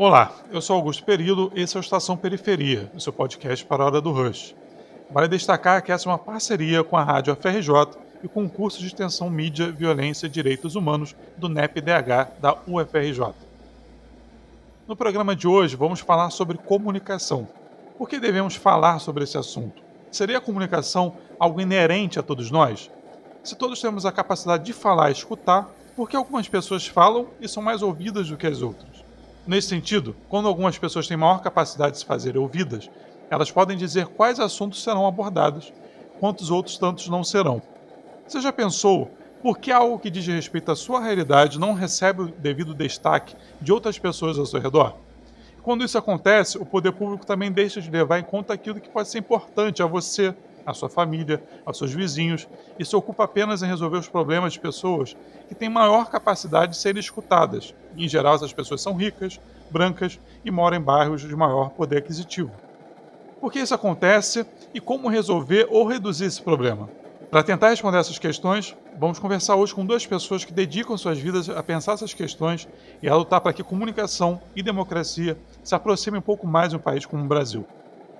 Olá, 0.00 0.32
eu 0.52 0.62
sou 0.62 0.76
Augusto 0.76 1.02
Perillo 1.02 1.50
e 1.56 1.60
esse 1.60 1.76
é 1.76 1.80
o 1.80 1.82
Estação 1.82 2.16
Periferia, 2.16 2.88
o 2.94 3.00
seu 3.00 3.12
podcast 3.12 3.66
para 3.66 3.82
a 3.82 3.86
Hora 3.86 4.00
do 4.00 4.12
Rush. 4.12 4.54
Vale 5.10 5.26
destacar 5.26 5.82
que 5.82 5.90
essa 5.90 6.08
é 6.08 6.12
uma 6.12 6.18
parceria 6.18 6.84
com 6.84 6.96
a 6.96 7.02
Rádio 7.02 7.34
FRJ 7.34 7.98
e 8.22 8.28
com 8.28 8.44
o 8.44 8.48
curso 8.48 8.78
de 8.78 8.86
extensão 8.86 9.28
Mídia, 9.28 9.72
Violência 9.72 10.26
e 10.26 10.30
Direitos 10.30 10.76
Humanos 10.76 11.16
do 11.36 11.48
NEP-DH 11.48 12.38
da 12.40 12.56
UFRJ. 12.64 13.34
No 14.86 14.94
programa 14.94 15.34
de 15.34 15.48
hoje 15.48 15.74
vamos 15.74 15.98
falar 15.98 16.30
sobre 16.30 16.58
comunicação. 16.58 17.48
Por 17.98 18.08
que 18.08 18.20
devemos 18.20 18.54
falar 18.54 19.00
sobre 19.00 19.24
esse 19.24 19.36
assunto? 19.36 19.82
Seria 20.12 20.38
a 20.38 20.40
comunicação 20.40 21.16
algo 21.40 21.60
inerente 21.60 22.20
a 22.20 22.22
todos 22.22 22.52
nós? 22.52 22.88
Se 23.42 23.56
todos 23.56 23.80
temos 23.80 24.06
a 24.06 24.12
capacidade 24.12 24.64
de 24.64 24.72
falar 24.72 25.08
e 25.08 25.14
escutar, 25.14 25.68
por 25.96 26.08
que 26.08 26.14
algumas 26.14 26.48
pessoas 26.48 26.86
falam 26.86 27.26
e 27.40 27.48
são 27.48 27.60
mais 27.60 27.82
ouvidas 27.82 28.28
do 28.28 28.36
que 28.36 28.46
as 28.46 28.62
outras? 28.62 28.97
Nesse 29.48 29.68
sentido, 29.68 30.14
quando 30.28 30.46
algumas 30.46 30.76
pessoas 30.76 31.08
têm 31.08 31.16
maior 31.16 31.40
capacidade 31.40 31.92
de 31.92 32.00
se 32.00 32.04
fazer 32.04 32.36
ouvidas, 32.36 32.90
elas 33.30 33.50
podem 33.50 33.78
dizer 33.78 34.06
quais 34.08 34.38
assuntos 34.38 34.84
serão 34.84 35.06
abordados, 35.06 35.72
quantos 36.20 36.50
outros 36.50 36.76
tantos 36.76 37.08
não 37.08 37.24
serão. 37.24 37.62
Você 38.26 38.42
já 38.42 38.52
pensou 38.52 39.10
por 39.42 39.58
que 39.58 39.72
algo 39.72 39.98
que 39.98 40.10
diz 40.10 40.26
respeito 40.26 40.70
à 40.70 40.76
sua 40.76 41.00
realidade 41.00 41.58
não 41.58 41.72
recebe 41.72 42.24
o 42.24 42.28
devido 42.28 42.74
destaque 42.74 43.34
de 43.58 43.72
outras 43.72 43.98
pessoas 43.98 44.38
ao 44.38 44.44
seu 44.44 44.60
redor? 44.60 44.96
Quando 45.62 45.82
isso 45.82 45.96
acontece, 45.96 46.58
o 46.58 46.66
poder 46.66 46.92
público 46.92 47.24
também 47.24 47.50
deixa 47.50 47.80
de 47.80 47.90
levar 47.90 48.18
em 48.18 48.24
conta 48.24 48.52
aquilo 48.52 48.78
que 48.78 48.90
pode 48.90 49.08
ser 49.08 49.16
importante 49.16 49.82
a 49.82 49.86
você, 49.86 50.34
à 50.68 50.74
sua 50.74 50.88
família, 50.88 51.42
aos 51.64 51.78
seus 51.78 51.92
vizinhos, 51.92 52.46
e 52.78 52.84
se 52.84 52.94
ocupa 52.94 53.24
apenas 53.24 53.62
em 53.62 53.66
resolver 53.66 53.96
os 53.96 54.08
problemas 54.08 54.52
de 54.52 54.60
pessoas 54.60 55.16
que 55.48 55.54
têm 55.54 55.68
maior 55.68 56.10
capacidade 56.10 56.72
de 56.72 56.78
serem 56.78 57.00
escutadas. 57.00 57.74
Em 57.96 58.06
geral, 58.06 58.34
essas 58.34 58.52
pessoas 58.52 58.82
são 58.82 58.94
ricas, 58.94 59.40
brancas 59.70 60.20
e 60.44 60.50
moram 60.50 60.76
em 60.76 60.80
bairros 60.80 61.22
de 61.22 61.34
maior 61.34 61.70
poder 61.70 61.98
aquisitivo. 61.98 62.50
Por 63.40 63.50
que 63.50 63.60
isso 63.60 63.74
acontece 63.74 64.44
e 64.74 64.80
como 64.80 65.08
resolver 65.08 65.66
ou 65.70 65.86
reduzir 65.86 66.26
esse 66.26 66.42
problema? 66.42 66.88
Para 67.30 67.42
tentar 67.42 67.68
responder 67.68 67.98
essas 67.98 68.18
questões, 68.18 68.74
vamos 68.98 69.18
conversar 69.18 69.54
hoje 69.54 69.74
com 69.74 69.84
duas 69.84 70.06
pessoas 70.06 70.44
que 70.44 70.52
dedicam 70.52 70.96
suas 70.96 71.18
vidas 71.18 71.48
a 71.48 71.62
pensar 71.62 71.92
essas 71.92 72.14
questões 72.14 72.66
e 73.02 73.08
a 73.08 73.14
lutar 73.14 73.40
para 73.40 73.52
que 73.52 73.62
comunicação 73.62 74.40
e 74.56 74.62
democracia 74.62 75.36
se 75.62 75.74
aproximem 75.74 76.18
um 76.18 76.22
pouco 76.22 76.46
mais 76.46 76.70
de 76.70 76.76
um 76.76 76.80
país 76.80 77.04
como 77.04 77.22
o 77.22 77.28
Brasil. 77.28 77.66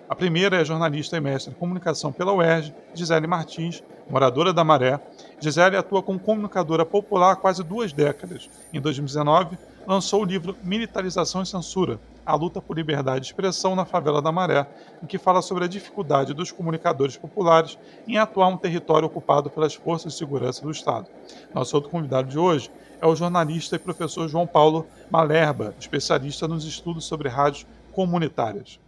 A 0.09 0.15
primeira 0.15 0.57
é 0.57 0.65
jornalista 0.65 1.19
e 1.19 1.21
mestre 1.21 1.53
em 1.53 1.55
comunicação 1.55 2.11
pela 2.11 2.33
UERJ, 2.33 2.75
Gisele 2.95 3.27
Martins, 3.27 3.83
moradora 4.09 4.55
da 4.55 4.65
Maré. 4.65 4.99
Gisele 5.39 5.77
atua 5.77 6.03
como 6.03 6.19
comunicadora 6.19 6.87
popular 6.87 7.33
há 7.33 7.37
quase 7.37 7.63
duas 7.63 7.93
décadas. 7.93 8.49
Em 8.73 8.81
2019, 8.81 9.59
lançou 9.87 10.23
o 10.23 10.25
livro 10.25 10.57
Militarização 10.65 11.43
e 11.43 11.47
Censura, 11.47 12.01
a 12.25 12.35
luta 12.35 12.59
por 12.59 12.75
liberdade 12.75 13.21
de 13.21 13.27
expressão 13.27 13.77
na 13.77 13.85
favela 13.85 14.23
da 14.23 14.33
Maré, 14.33 14.67
em 15.03 15.07
que 15.07 15.19
fala 15.19 15.43
sobre 15.43 15.65
a 15.65 15.69
dificuldade 15.69 16.33
dos 16.33 16.51
comunicadores 16.51 17.19
populares 17.19 17.79
em 18.07 18.17
atuar 18.17 18.49
um 18.49 18.57
território 18.57 19.07
ocupado 19.07 19.51
pelas 19.51 19.75
forças 19.75 20.15
de 20.15 20.19
segurança 20.19 20.63
do 20.63 20.71
Estado. 20.71 21.07
Nosso 21.55 21.77
outro 21.77 21.91
convidado 21.91 22.29
de 22.29 22.39
hoje 22.39 22.71
é 22.99 23.07
o 23.07 23.15
jornalista 23.15 23.77
e 23.77 23.79
professor 23.79 24.27
João 24.27 24.47
Paulo 24.47 24.87
Malerba, 25.11 25.75
especialista 25.79 26.49
nos 26.49 26.65
estudos 26.65 27.05
sobre 27.05 27.29
rádios 27.29 27.67
comunitárias. 27.93 28.81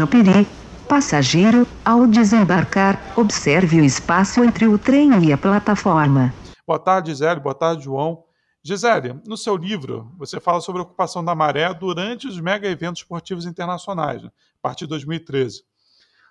Japeri. 0.00 0.46
Passageiro, 0.88 1.66
ao 1.84 2.06
desembarcar, 2.06 2.98
observe 3.18 3.82
o 3.82 3.84
espaço 3.84 4.42
entre 4.42 4.66
o 4.66 4.78
trem 4.78 5.10
e 5.26 5.30
a 5.30 5.36
plataforma. 5.36 6.32
Boa 6.66 6.78
tarde, 6.78 7.10
Gisele. 7.10 7.38
Boa 7.38 7.54
tarde, 7.54 7.84
João. 7.84 8.24
Gisele, 8.62 9.20
no 9.26 9.36
seu 9.36 9.58
livro, 9.58 10.10
você 10.16 10.40
fala 10.40 10.62
sobre 10.62 10.80
a 10.80 10.84
ocupação 10.84 11.22
da 11.22 11.34
maré 11.34 11.74
durante 11.74 12.26
os 12.26 12.40
mega 12.40 12.66
eventos 12.66 13.02
esportivos 13.02 13.44
internacionais, 13.44 14.22
né, 14.22 14.28
a 14.28 14.62
partir 14.62 14.86
de 14.86 14.88
2013. 14.88 15.64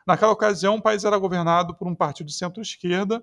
Naquela 0.06 0.32
ocasião, 0.32 0.78
o 0.78 0.82
país 0.82 1.04
era 1.04 1.18
governado 1.20 1.76
por 1.76 1.88
um 1.88 1.94
partido 1.94 2.26
de 2.26 2.34
centro-esquerda. 2.34 3.22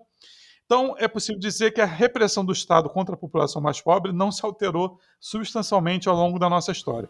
Então, 0.65 0.95
é 0.97 1.09
possível 1.09 1.41
dizer 1.41 1.73
que 1.73 1.81
a 1.81 1.87
repressão 1.87 2.45
do 2.45 2.53
Estado 2.53 2.89
contra 2.89 3.17
a 3.17 3.19
população 3.19 3.61
mais 3.61 3.81
pobre 3.81 4.13
não 4.13 4.31
se 4.31 4.47
alterou 4.47 5.01
substancialmente 5.19 6.09
ao 6.09 6.15
longo 6.15 6.39
da 6.39 6.49
nossa 6.49 6.71
história. 6.71 7.09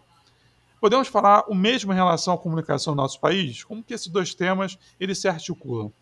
Podemos 0.86 1.08
falar 1.08 1.42
o 1.48 1.54
mesmo 1.56 1.92
em 1.92 1.96
relação 1.96 2.32
à 2.32 2.38
comunicação 2.38 2.94
no 2.94 3.02
nosso 3.02 3.18
país? 3.18 3.64
Como 3.64 3.82
que 3.82 3.92
esses 3.92 4.06
dois 4.06 4.32
temas 4.34 4.78
eles 5.00 5.18
se 5.18 5.26
articulam? 5.26 5.92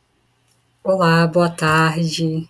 Olá, 0.82 1.26
boa 1.26 1.48
tarde. 1.48 2.46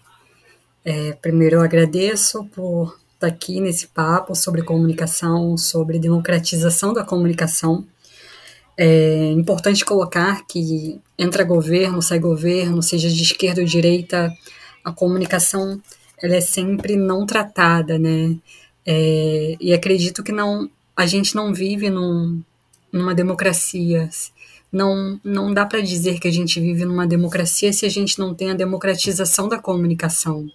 É, 0.84 1.12
primeiro 1.12 1.54
eu 1.54 1.60
agradeço 1.60 2.44
por 2.46 2.98
estar 3.12 3.28
aqui 3.28 3.60
nesse 3.60 3.86
papo 3.86 4.34
sobre 4.34 4.64
comunicação, 4.64 5.56
sobre 5.56 5.96
democratização 6.00 6.92
da 6.92 7.04
comunicação. 7.04 7.86
É 8.76 9.30
importante 9.30 9.84
colocar 9.84 10.44
que 10.44 11.00
entra 11.16 11.44
governo, 11.44 12.02
sai 12.02 12.18
governo, 12.18 12.82
seja 12.82 13.08
de 13.08 13.22
esquerda 13.22 13.60
ou 13.60 13.66
direita, 13.68 14.28
a 14.84 14.90
comunicação 14.90 15.80
ela 16.20 16.34
é 16.34 16.40
sempre 16.40 16.96
não 16.96 17.26
tratada, 17.26 17.96
né? 17.96 18.36
É, 18.84 19.56
e 19.60 19.72
acredito 19.72 20.24
que 20.24 20.32
não 20.32 20.68
a 20.96 21.06
gente 21.06 21.34
não 21.34 21.52
vive 21.52 21.90
num, 21.90 22.42
numa 22.92 23.14
democracia. 23.14 24.08
Não, 24.70 25.20
não 25.22 25.52
dá 25.52 25.64
para 25.66 25.80
dizer 25.80 26.18
que 26.18 26.28
a 26.28 26.32
gente 26.32 26.60
vive 26.60 26.84
numa 26.84 27.06
democracia 27.06 27.72
se 27.72 27.86
a 27.86 27.88
gente 27.88 28.18
não 28.18 28.34
tem 28.34 28.50
a 28.50 28.54
democratização 28.54 29.48
da 29.48 29.58
comunicação. 29.58 30.48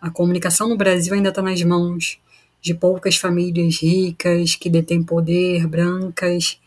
A 0.00 0.10
comunicação 0.10 0.68
no 0.68 0.76
Brasil 0.76 1.14
ainda 1.14 1.28
está 1.28 1.42
nas 1.42 1.62
mãos 1.62 2.18
de 2.60 2.74
poucas 2.74 3.16
famílias 3.16 3.78
ricas 3.82 4.54
que 4.54 4.70
detêm 4.70 5.02
poder, 5.02 5.66
brancas, 5.66 6.58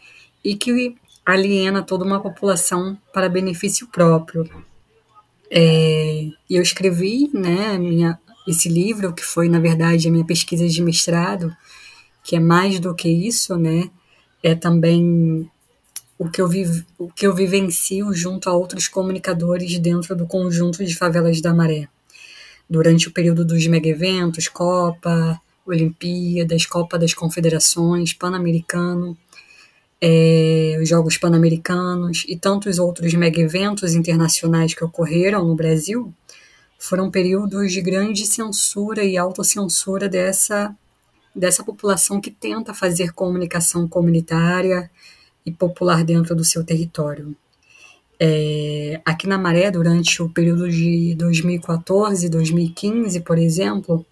e 0.44 0.56
que 0.56 0.96
aliena 1.26 1.82
toda 1.82 2.06
uma 2.06 2.22
população 2.22 2.98
para 3.14 3.30
benefício 3.30 3.88
próprio. 3.88 4.48
É, 5.50 6.28
eu 6.50 6.62
escrevi 6.62 7.30
né, 7.34 7.78
minha, 7.78 8.20
esse 8.48 8.70
livro, 8.70 9.14
que 9.14 9.24
foi, 9.24 9.50
na 9.50 9.60
verdade, 9.60 10.08
a 10.08 10.12
minha 10.12 10.26
pesquisa 10.26 10.68
de 10.68 10.82
mestrado, 10.84 11.56
que 12.26 12.36
é 12.36 12.40
mais 12.40 12.80
do 12.80 12.96
que 12.96 13.08
isso, 13.08 13.56
né? 13.56 13.88
É 14.42 14.56
também 14.56 15.48
o 16.18 16.28
que 16.28 16.42
eu, 16.42 16.48
vive, 16.48 16.84
o 16.98 17.08
que 17.08 17.28
eu 17.28 17.36
vivencio 17.36 18.12
junto 18.14 18.50
a 18.50 18.54
outros 18.54 18.88
comunicadores 18.88 19.78
dentro 19.78 20.16
do 20.16 20.26
conjunto 20.26 20.84
de 20.84 20.96
favelas 20.96 21.40
da 21.40 21.54
Maré. 21.54 21.88
Durante 22.68 23.08
o 23.08 23.12
período 23.12 23.46
dos 23.46 23.68
mega-eventos, 23.68 24.48
Copa, 24.48 25.40
Olimpíadas, 25.68 26.66
Copa 26.66 26.98
das 26.98 27.14
Confederações, 27.14 28.12
Pan-Americano, 28.12 29.16
é, 30.02 30.80
os 30.82 30.90
Jogos 30.90 31.20
Pan-Americanos 31.20 32.26
e 32.28 32.36
tantos 32.36 32.80
outros 32.80 33.14
mega-eventos 33.14 33.94
internacionais 33.94 34.74
que 34.74 34.84
ocorreram 34.84 35.46
no 35.46 35.56
Brasil, 35.56 36.12
foram 36.80 37.12
períodos 37.12 37.72
de 37.72 37.82
grande 37.82 38.26
censura 38.26 39.04
e 39.04 39.16
autocensura 39.16 40.10
dessa 40.10 40.76
dessa 41.36 41.64
população 41.64 42.22
que 42.22 42.32
tenta 42.32 42.74
fazer 42.74 43.12
comunicação 43.14 43.88
comunitária 43.88 44.90
e 45.46 45.52
popular 45.52 46.04
dentro 46.04 46.36
do 46.36 46.44
seu 46.44 46.64
território. 46.64 47.36
É, 48.20 49.02
aqui 49.04 49.28
na 49.28 49.38
Maré, 49.38 49.70
durante 49.70 50.24
o 50.24 50.30
período 50.30 50.70
de 50.70 51.14
2014 51.16 52.30
2015, 52.30 53.20
por 53.20 53.38
exemplo, 53.38 54.06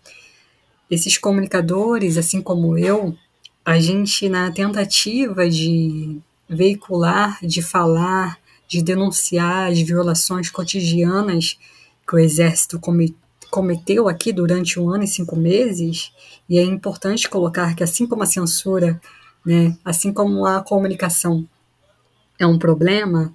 esses 0.92 1.18
comunicadores, 1.18 2.18
assim 2.18 2.42
como 2.42 2.78
eu, 2.78 3.16
a 3.64 3.80
gente, 3.80 4.28
na 4.28 4.52
tentativa 4.52 5.50
de 5.50 6.20
veicular, 6.50 7.40
de 7.42 7.62
falar, 7.62 8.38
de 8.68 8.84
denunciar 8.84 9.72
as 9.72 9.80
violações 9.80 10.50
cotidianas 10.50 11.58
que 12.06 12.16
o 12.16 12.20
Exército 12.20 12.80
cometeu 13.54 14.10
aqui 14.10 14.34
durante 14.34 14.80
um 14.80 14.90
ano 14.90 15.04
e 15.04 15.08
cinco 15.08 15.36
meses, 15.36 16.12
e 16.50 16.58
é 16.58 16.64
importante 16.64 17.30
colocar 17.30 17.76
que, 17.76 17.84
assim 17.84 18.08
como 18.08 18.24
a 18.24 18.26
censura, 18.26 19.00
né, 19.46 19.78
assim 19.86 20.12
como 20.12 20.44
a 20.48 20.64
comunicação 20.64 21.48
é 22.40 22.48
um 22.48 22.58
problema, 22.58 23.32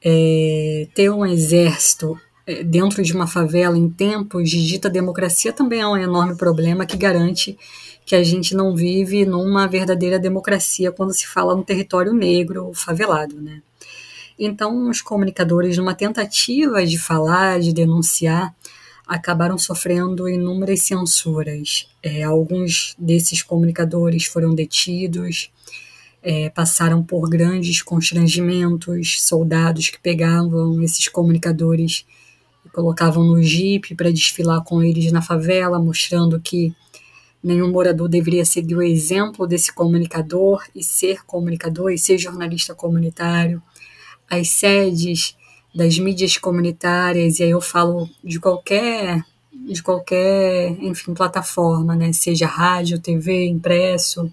é, 0.00 0.86
ter 0.94 1.10
um 1.10 1.26
exército 1.26 2.16
é, 2.46 2.62
dentro 2.62 3.02
de 3.02 3.12
uma 3.12 3.26
favela 3.26 3.76
em 3.76 3.90
tempos 3.90 4.48
de 4.48 4.64
dita 4.64 4.88
democracia 4.88 5.52
também 5.52 5.80
é 5.80 5.88
um 5.88 5.96
enorme 5.96 6.36
problema 6.36 6.86
que 6.86 6.96
garante 6.96 7.58
que 8.04 8.14
a 8.14 8.22
gente 8.22 8.54
não 8.54 8.76
vive 8.76 9.26
numa 9.26 9.66
verdadeira 9.66 10.16
democracia 10.16 10.92
quando 10.92 11.12
se 11.12 11.26
fala 11.26 11.56
no 11.56 11.64
território 11.64 12.12
negro 12.12 12.70
favelado, 12.72 13.42
né? 13.42 13.60
Então, 14.38 14.88
os 14.88 15.00
comunicadores, 15.00 15.76
numa 15.76 15.94
tentativa 15.94 16.86
de 16.86 16.98
falar, 16.98 17.58
de 17.58 17.72
denunciar, 17.72 18.54
acabaram 19.06 19.56
sofrendo 19.56 20.28
inúmeras 20.28 20.82
censuras. 20.82 21.88
É, 22.02 22.24
alguns 22.24 22.96
desses 22.98 23.42
comunicadores 23.42 24.24
foram 24.24 24.54
detidos, 24.54 25.50
é, 26.22 26.50
passaram 26.50 27.04
por 27.04 27.28
grandes 27.28 27.82
constrangimentos, 27.82 29.22
soldados 29.22 29.90
que 29.90 30.00
pegavam 30.00 30.82
esses 30.82 31.08
comunicadores 31.08 32.04
e 32.64 32.68
colocavam 32.68 33.22
no 33.22 33.40
jipe 33.40 33.94
para 33.94 34.12
desfilar 34.12 34.64
com 34.64 34.82
eles 34.82 35.12
na 35.12 35.22
favela, 35.22 35.78
mostrando 35.78 36.40
que 36.40 36.74
nenhum 37.40 37.70
morador 37.70 38.08
deveria 38.08 38.44
seguir 38.44 38.74
o 38.74 38.82
exemplo 38.82 39.46
desse 39.46 39.72
comunicador 39.72 40.64
e 40.74 40.82
ser 40.82 41.24
comunicador 41.24 41.92
e 41.92 41.98
ser 41.98 42.18
jornalista 42.18 42.74
comunitário. 42.74 43.62
As 44.28 44.48
sedes 44.48 45.35
das 45.76 45.98
mídias 45.98 46.38
comunitárias, 46.38 47.38
e 47.38 47.44
aí 47.44 47.50
eu 47.50 47.60
falo 47.60 48.08
de 48.24 48.40
qualquer 48.40 49.22
de 49.52 49.82
qualquer, 49.82 50.76
enfim, 50.80 51.12
plataforma, 51.12 51.96
né, 51.96 52.12
seja 52.12 52.46
rádio, 52.46 53.00
TV, 53.00 53.46
impresso, 53.46 54.32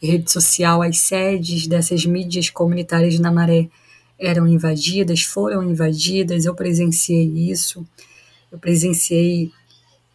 rede 0.00 0.30
social, 0.30 0.80
as 0.82 0.98
sedes 0.98 1.66
dessas 1.66 2.06
mídias 2.06 2.50
comunitárias 2.50 3.18
na 3.18 3.32
Maré 3.32 3.68
eram 4.18 4.46
invadidas, 4.46 5.22
foram 5.22 5.62
invadidas, 5.62 6.44
eu 6.44 6.54
presenciei 6.54 7.50
isso. 7.50 7.84
Eu 8.52 8.58
presenciei 8.58 9.50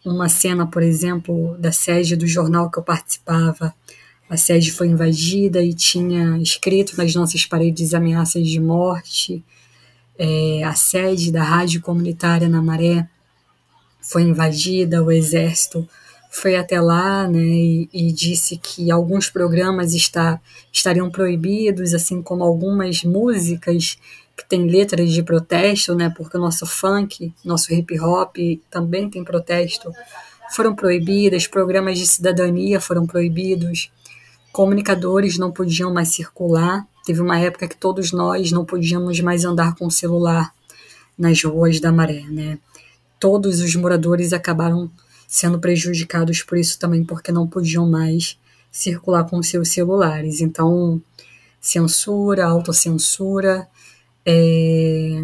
uma 0.04 0.28
cena, 0.28 0.66
por 0.66 0.82
exemplo, 0.82 1.56
da 1.58 1.72
sede 1.72 2.14
do 2.14 2.26
jornal 2.26 2.70
que 2.70 2.78
eu 2.78 2.82
participava. 2.82 3.74
A 4.30 4.36
sede 4.36 4.70
foi 4.70 4.86
invadida 4.86 5.62
e 5.62 5.74
tinha 5.74 6.38
escrito 6.38 6.96
nas 6.96 7.14
nossas 7.14 7.44
paredes 7.44 7.94
ameaças 7.94 8.46
de 8.46 8.60
morte. 8.60 9.44
É, 10.18 10.62
a 10.64 10.74
sede 10.74 11.30
da 11.30 11.42
rádio 11.42 11.80
comunitária 11.80 12.48
na 12.48 12.62
Maré 12.62 13.08
foi 14.00 14.22
invadida, 14.22 15.02
o 15.02 15.10
exército 15.10 15.86
foi 16.30 16.54
até 16.54 16.80
lá 16.80 17.26
né, 17.26 17.40
e, 17.40 17.88
e, 17.92 18.12
disse 18.12 18.58
que 18.58 18.90
alguns 18.90 19.30
programas 19.30 19.94
está, 19.94 20.38
estariam 20.70 21.10
proibidos, 21.10 21.94
assim 21.94 22.20
como 22.20 22.44
algumas 22.44 23.02
músicas 23.04 23.98
que 24.36 24.46
têm 24.46 24.66
letras 24.66 25.10
de 25.10 25.22
protesto, 25.22 25.94
né, 25.94 26.12
porque 26.14 26.36
o 26.36 26.40
nosso 26.40 26.66
funk, 26.66 27.32
nosso 27.42 27.72
hip 27.72 27.98
hop 27.98 28.36
também 28.70 29.08
tem 29.08 29.24
protesto, 29.24 29.90
foram 30.50 30.74
proibidas, 30.74 31.46
programas 31.46 31.98
de 31.98 32.06
cidadania 32.06 32.80
foram 32.80 33.06
proibidos, 33.06 33.90
comunicadores 34.52 35.38
não 35.38 35.50
podiam 35.50 35.92
mais 35.92 36.08
circular. 36.08 36.86
Teve 37.06 37.20
uma 37.20 37.38
época 37.38 37.68
que 37.68 37.76
todos 37.76 38.10
nós 38.10 38.50
não 38.50 38.64
podíamos 38.64 39.20
mais 39.20 39.44
andar 39.44 39.76
com 39.76 39.86
o 39.86 39.90
celular 39.92 40.52
nas 41.16 41.40
ruas 41.40 41.78
da 41.78 41.92
Maré, 41.92 42.24
né? 42.28 42.58
Todos 43.20 43.60
os 43.60 43.76
moradores 43.76 44.32
acabaram 44.32 44.90
sendo 45.28 45.60
prejudicados 45.60 46.42
por 46.42 46.58
isso 46.58 46.80
também, 46.80 47.04
porque 47.04 47.30
não 47.30 47.46
podiam 47.46 47.88
mais 47.88 48.36
circular 48.72 49.22
com 49.22 49.40
seus 49.40 49.68
celulares. 49.68 50.40
Então, 50.40 51.00
censura, 51.60 52.44
autocensura, 52.44 53.68
é, 54.24 55.22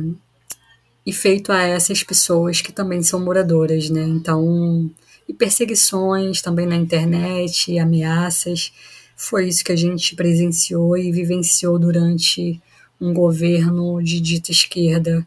e 1.04 1.12
feito 1.12 1.50
a 1.50 1.62
essas 1.62 2.04
pessoas 2.04 2.60
que 2.60 2.70
também 2.70 3.02
são 3.02 3.18
moradoras, 3.18 3.90
né? 3.90 4.04
Então, 4.04 4.88
e 5.28 5.34
perseguições 5.34 6.40
também 6.40 6.64
na 6.64 6.76
internet, 6.76 7.76
ameaças. 7.76 8.72
Foi 9.22 9.46
isso 9.46 9.64
que 9.64 9.70
a 9.70 9.76
gente 9.76 10.16
presenciou 10.16 10.96
e 10.96 11.12
vivenciou 11.12 11.78
durante 11.78 12.60
um 13.00 13.14
governo 13.14 14.02
de 14.02 14.20
dita 14.20 14.50
esquerda 14.50 15.24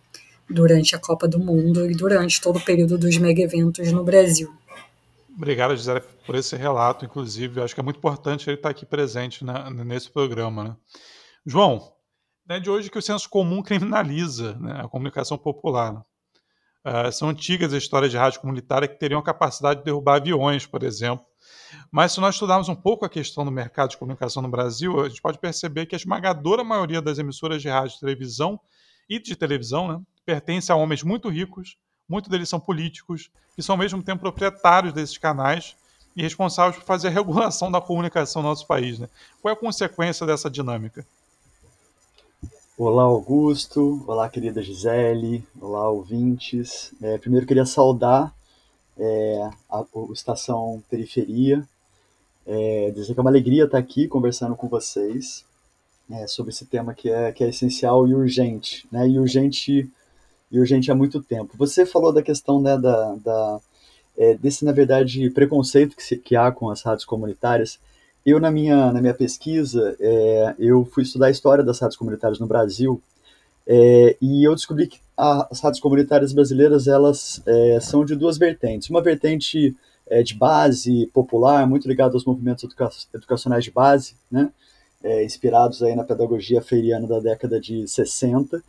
durante 0.50 0.94
a 0.98 1.00
Copa 1.00 1.26
do 1.30 1.40
Mundo 1.40 1.90
e 1.90 1.96
durante 1.96 2.42
todo 2.42 2.58
o 2.58 2.66
período 2.66 2.98
dos 2.98 3.18
mega 3.18 3.42
eventos 3.42 3.90
no 3.94 4.04
Brasil. 4.04 4.54
Obrigado, 5.34 5.78
Gisele, 5.78 6.02
por 6.26 6.36
esse 6.36 6.58
relato, 6.58 7.06
inclusive. 7.06 7.62
Acho 7.62 7.74
que 7.74 7.80
é 7.80 7.84
muito 7.84 7.96
importante 7.96 8.50
ele 8.50 8.58
estar 8.58 8.70
aqui 8.70 8.86
presente 8.86 9.46
na, 9.46 9.70
nesse 9.70 10.12
programa. 10.12 10.64
Né? 10.66 10.76
João, 11.46 11.94
é 12.50 12.60
de 12.60 12.70
hoje 12.70 12.92
que 12.92 13.00
o 13.00 13.02
senso 13.02 13.30
comum 13.30 13.64
criminaliza 13.64 14.58
né, 14.60 14.82
a 14.84 14.90
comunicação 14.90 15.38
popular. 15.38 16.04
Uh, 16.86 17.12
são 17.14 17.30
antigas 17.30 17.74
as 17.74 17.82
histórias 17.82 18.12
de 18.12 18.18
rádio 18.18 18.42
comunitária 18.42 18.90
que 18.90 19.00
teriam 19.00 19.22
a 19.22 19.24
capacidade 19.24 19.80
de 19.80 19.86
derrubar 19.86 20.18
aviões, 20.18 20.66
por 20.66 20.84
exemplo. 20.84 21.26
Mas 21.92 22.12
se 22.12 22.20
nós 22.20 22.36
estudarmos 22.36 22.70
um 22.70 22.76
pouco 22.76 23.06
a 23.06 23.10
questão 23.10 23.46
do 23.46 23.52
mercado 23.52 23.92
de 23.92 23.98
comunicação 23.98 24.42
no 24.42 24.50
Brasil, 24.50 25.02
a 25.02 25.10
gente 25.10 25.22
pode 25.22 25.40
perceber 25.40 25.86
que 25.86 25.96
a 25.96 25.98
esmagadora 25.98 26.64
maioria 26.64 27.02
das 27.02 27.18
emissoras 27.18 27.62
de 27.62 27.70
rádio, 27.70 27.96
de 27.96 28.00
televisão 28.00 28.60
e 29.10 29.20
de 29.20 29.36
televisão 29.36 29.88
né, 29.88 30.02
pertence 30.26 30.72
a 30.72 30.76
homens 30.76 31.04
muito 31.04 31.30
ricos, 31.30 31.78
muitos 32.08 32.30
deles 32.30 32.50
são 32.50 32.60
políticos, 32.60 33.30
que 33.56 33.62
são 33.62 33.74
ao 33.74 33.80
mesmo 33.80 34.02
tempo 34.02 34.22
proprietários 34.22 34.94
desses 34.94 35.18
canais 35.18 35.76
e 36.16 36.22
responsáveis 36.22 36.78
por 36.78 36.86
fazer 36.86 37.10
a 37.10 37.12
regulação 37.12 37.72
da 37.72 37.82
comunicação 37.82 38.42
no 38.42 38.50
nosso 38.50 38.66
país. 38.66 39.00
Né? 39.00 39.08
Qual 39.42 39.54
é 39.54 39.54
a 39.54 39.60
consequência 39.60 40.26
dessa 40.26 40.50
dinâmica? 40.50 41.06
Olá, 42.78 43.04
Augusto. 43.04 44.04
Olá, 44.06 44.28
querida 44.30 44.62
Gisele. 44.62 45.44
Olá, 45.62 45.90
ouvintes. 45.90 46.94
É, 47.02 47.18
primeiro, 47.18 47.46
queria 47.46 47.66
saudar 47.66 48.34
é, 48.98 49.50
a, 49.70 49.80
a, 49.80 49.86
Estação 50.14 50.84
Periferia. 50.90 51.64
É, 52.48 52.92
dizer 52.92 53.14
que 53.14 53.20
é 53.20 53.22
uma 53.22 53.30
alegria 53.30 53.66
estar 53.66 53.78
aqui 53.78 54.08
conversando 54.08 54.56
com 54.56 54.68
vocês 54.68 55.44
é, 56.12 56.28
sobre 56.28 56.52
esse 56.52 56.66
tema 56.66 56.94
que 56.94 57.10
é, 57.10 57.32
que 57.32 57.44
é 57.44 57.50
essencial 57.50 58.08
e 58.08 58.14
urgente. 58.14 58.88
Né? 58.92 59.10
E 59.10 59.20
urgente 59.20 59.90
e 60.52 60.60
urgente 60.60 60.92
há 60.92 60.96
muito 60.96 61.22
tempo. 61.22 61.58
Você 61.58 61.86
falou 61.86 62.14
da 62.14 62.22
questão 62.22 62.62
né, 62.62 62.78
da, 62.78 63.16
da 63.16 63.60
é, 64.18 64.36
desse, 64.36 64.64
na 64.64 64.72
verdade, 64.72 65.30
preconceito 65.32 65.96
que, 65.96 66.04
se, 66.04 66.18
que 66.18 66.36
há 66.36 66.52
com 66.52 66.70
as 66.70 66.82
rádios 66.82 67.06
comunitárias. 67.06 67.80
Eu, 68.26 68.40
na 68.40 68.50
minha, 68.50 68.92
na 68.92 69.02
minha 69.02 69.14
pesquisa, 69.14 69.96
é, 70.00 70.56
eu 70.58 70.86
fui 70.86 71.04
estudar 71.04 71.28
a 71.28 71.32
história 71.32 71.64
das 71.64 71.80
rádios 71.80 71.98
comunitárias 71.98 72.40
no 72.40 72.48
Brasil 72.48 73.02
é, 73.68 74.16
e 74.22 74.48
eu 74.48 74.56
descobri 74.56 74.88
que 74.88 75.00
as 75.18 75.62
rádios 75.62 75.80
comunitárias 75.80 76.34
brasileiras 76.34 76.88
elas 76.88 77.42
é, 77.46 77.80
são 77.80 78.04
de 78.04 78.16
duas 78.16 78.38
vertentes. 78.38 78.90
Uma 78.90 79.02
vertente 79.02 79.76
é, 80.08 80.22
de 80.22 80.36
base 80.36 81.08
popular, 81.14 81.68
muito 81.68 81.88
ligada 81.88 82.14
aos 82.14 82.26
movimentos 82.26 82.64
educa 82.64 82.90
educacionais 83.14 83.64
de 83.64 83.72
base, 83.72 84.16
né, 84.30 84.52
é, 85.04 85.24
inspirados 85.24 85.82
aí 85.82 85.96
na 85.96 86.04
pedagogia 86.04 86.62
freiriana 86.62 87.08
da 87.08 87.20
década 87.20 87.60
de 87.60 87.88
60, 87.88 88.62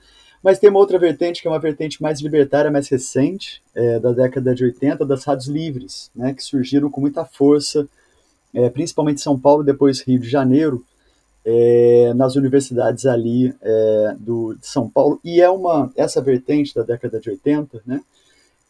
mas 0.43 0.59
tem 0.59 0.71
uma 0.71 0.79
outra 0.79 0.99
vertente, 0.99 1.43
que 1.43 1.49
é 1.49 1.51
uma 1.51 1.59
vertente 1.59 2.01
mais 2.01 2.21
libertária, 2.21 2.71
mais 2.71 2.89
recente, 2.89 3.63
é, 3.75 3.99
da 3.99 4.13
década 4.13 4.55
de 4.55 4.65
80, 4.65 5.05
das 5.05 5.25
rádios 5.25 5.49
livres, 5.49 6.11
né, 6.15 6.33
que 6.33 6.43
surgiram 6.43 6.91
com 6.91 7.01
muita 7.01 7.25
força, 7.25 7.89
é, 8.55 8.71
principalmente 8.71 9.19
em 9.19 9.23
São 9.23 9.39
Paulo 9.39 9.65
depois 9.65 10.01
Rio 10.01 10.19
de 10.19 10.29
Janeiro, 10.29 10.85
é, 11.47 12.13
nas 12.15 12.35
universidades 12.35 13.07
ali 13.07 13.55
é, 13.63 14.17
do, 14.19 14.55
de 14.55 14.67
São 14.67 14.91
Paulo. 14.91 15.21
E 15.25 15.41
é 15.41 15.49
uma 15.49 15.93
essa 15.97 16.21
vertente 16.21 16.75
da 16.75 16.83
década 16.83 17.21
de 17.21 17.31
80, 17.31 17.83
né, 17.87 18.01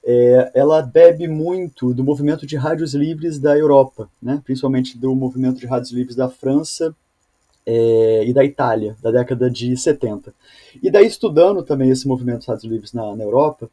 é, 0.04 0.52
ela 0.54 0.82
bebe 0.82 1.26
muito 1.26 1.94
do 1.94 2.04
movimento 2.04 2.46
de 2.46 2.54
rádios 2.54 2.94
livres 2.94 3.38
da 3.38 3.56
Europa, 3.56 4.08
né, 4.22 4.42
principalmente 4.44 4.98
do 4.98 5.14
movimento 5.14 5.58
de 5.58 5.66
rádios 5.66 5.90
livres 5.90 6.14
da 6.14 6.28
França 6.28 6.94
é, 7.64 8.24
e 8.26 8.32
da 8.32 8.44
Itália, 8.44 8.94
da 9.02 9.10
década 9.10 9.50
de 9.50 9.74
70. 9.74 10.32
E 10.82 10.90
daí, 10.90 11.06
estudando 11.06 11.62
também 11.62 11.90
esse 11.90 12.06
movimento 12.06 12.36
dos 12.36 12.44
Estados 12.44 12.64
Livres 12.64 12.92
na, 12.92 13.16
na 13.16 13.24
Europa, 13.24 13.70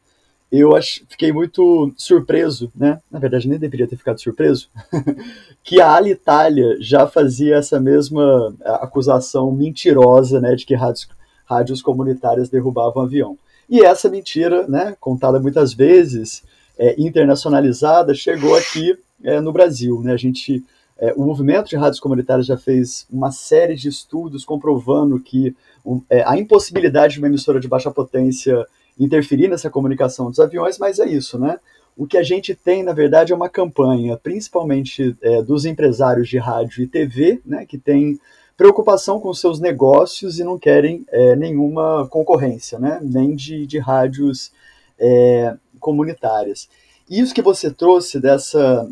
eu 0.60 0.70
fiquei 1.08 1.32
muito 1.32 1.92
surpreso, 1.96 2.70
né? 2.74 3.00
Na 3.10 3.18
verdade, 3.18 3.48
nem 3.48 3.58
deveria 3.58 3.86
ter 3.86 3.96
ficado 3.96 4.20
surpreso, 4.20 4.68
que 5.64 5.80
a 5.80 5.92
Alitalia 5.94 6.76
já 6.80 7.06
fazia 7.06 7.56
essa 7.56 7.80
mesma 7.80 8.54
acusação 8.64 9.50
mentirosa, 9.50 10.40
né, 10.40 10.54
de 10.54 10.66
que 10.66 10.74
rádios, 10.74 11.08
rádios 11.44 11.82
comunitárias 11.82 12.48
derrubavam 12.48 13.02
avião. 13.02 13.38
E 13.68 13.80
essa 13.82 14.08
mentira, 14.08 14.66
né, 14.68 14.96
contada 15.00 15.40
muitas 15.40 15.72
vezes, 15.72 16.42
é, 16.78 16.94
internacionalizada, 17.00 18.14
chegou 18.14 18.54
aqui 18.54 18.96
é, 19.22 19.40
no 19.40 19.52
Brasil, 19.52 20.02
né? 20.02 20.12
A 20.12 20.16
gente 20.16 20.62
é, 20.96 21.12
o 21.16 21.24
movimento 21.24 21.68
de 21.68 21.76
rádios 21.76 21.98
comunitárias 21.98 22.46
já 22.46 22.56
fez 22.56 23.06
uma 23.10 23.32
série 23.32 23.74
de 23.74 23.88
estudos 23.88 24.44
comprovando 24.44 25.18
que 25.18 25.54
um, 25.84 26.00
é, 26.08 26.22
a 26.24 26.38
impossibilidade 26.38 27.14
de 27.14 27.18
uma 27.18 27.26
emissora 27.26 27.58
de 27.58 27.66
baixa 27.66 27.90
potência 27.90 28.64
interferir 28.98 29.48
nessa 29.48 29.70
comunicação 29.70 30.30
dos 30.30 30.40
aviões, 30.40 30.78
mas 30.78 30.98
é 30.98 31.06
isso, 31.06 31.38
né? 31.38 31.58
O 31.96 32.06
que 32.06 32.18
a 32.18 32.22
gente 32.22 32.54
tem, 32.54 32.82
na 32.82 32.92
verdade, 32.92 33.32
é 33.32 33.36
uma 33.36 33.48
campanha, 33.48 34.16
principalmente 34.16 35.16
é, 35.22 35.42
dos 35.42 35.64
empresários 35.64 36.28
de 36.28 36.38
rádio 36.38 36.82
e 36.82 36.88
TV, 36.88 37.40
né, 37.46 37.64
que 37.64 37.78
tem 37.78 38.18
preocupação 38.56 39.20
com 39.20 39.32
seus 39.32 39.60
negócios 39.60 40.38
e 40.38 40.44
não 40.44 40.58
querem 40.58 41.04
é, 41.08 41.36
nenhuma 41.36 42.06
concorrência, 42.08 42.78
né, 42.78 42.98
nem 43.02 43.34
de, 43.36 43.64
de 43.66 43.78
rádios 43.78 44.52
é, 44.98 45.56
comunitárias. 45.78 46.68
Isso 47.08 47.34
que 47.34 47.42
você 47.42 47.70
trouxe 47.70 48.18
dessa 48.18 48.88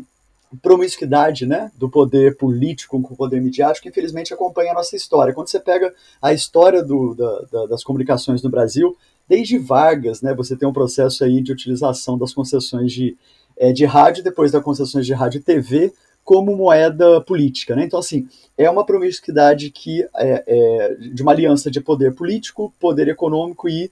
promiscuidade 0.61 1.45
né, 1.45 1.71
do 1.75 1.89
poder 1.89 2.37
político 2.37 3.01
com 3.01 3.13
o 3.13 3.17
poder 3.17 3.41
midiático, 3.41 3.87
infelizmente 3.87 4.33
acompanha 4.33 4.71
a 4.71 4.75
nossa 4.75 4.95
história. 4.95 5.33
Quando 5.33 5.47
você 5.47 5.59
pega 5.59 5.93
a 6.21 6.31
história 6.31 6.83
do, 6.83 7.15
da, 7.15 7.41
da, 7.51 7.65
das 7.67 7.83
comunicações 7.83 8.43
no 8.43 8.49
Brasil, 8.49 8.95
desde 9.27 9.57
Vargas, 9.57 10.21
né, 10.21 10.33
você 10.33 10.55
tem 10.55 10.67
um 10.67 10.73
processo 10.73 11.23
aí 11.23 11.41
de 11.41 11.51
utilização 11.51 12.17
das 12.17 12.33
concessões 12.33 12.91
de, 12.91 13.17
é, 13.57 13.71
de 13.71 13.85
rádio, 13.85 14.23
depois 14.23 14.51
das 14.51 14.63
concessões 14.63 15.05
de 15.05 15.13
rádio 15.13 15.39
e 15.39 15.43
TV, 15.43 15.93
como 16.23 16.55
moeda 16.55 17.21
política. 17.21 17.75
Né? 17.75 17.83
Então, 17.85 17.99
assim, 17.99 18.27
é 18.57 18.69
uma 18.69 18.85
promiscuidade 18.85 19.69
que 19.69 20.03
é, 20.15 20.43
é 20.47 20.95
de 20.95 21.21
uma 21.21 21.31
aliança 21.31 21.69
de 21.69 21.81
poder 21.81 22.15
político, 22.15 22.73
poder 22.79 23.07
econômico 23.07 23.67
e 23.67 23.91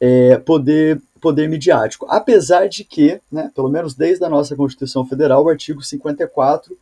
é, 0.00 0.36
poder, 0.38 1.00
poder 1.20 1.48
midiático. 1.48 2.06
Apesar 2.08 2.68
de 2.68 2.84
que, 2.84 3.20
né, 3.30 3.50
pelo 3.54 3.68
menos 3.68 3.94
desde 3.94 4.24
a 4.24 4.28
nossa 4.28 4.56
Constituição 4.56 5.06
Federal, 5.06 5.44
o 5.44 5.48
artigo 5.48 5.82
54, 5.82 6.76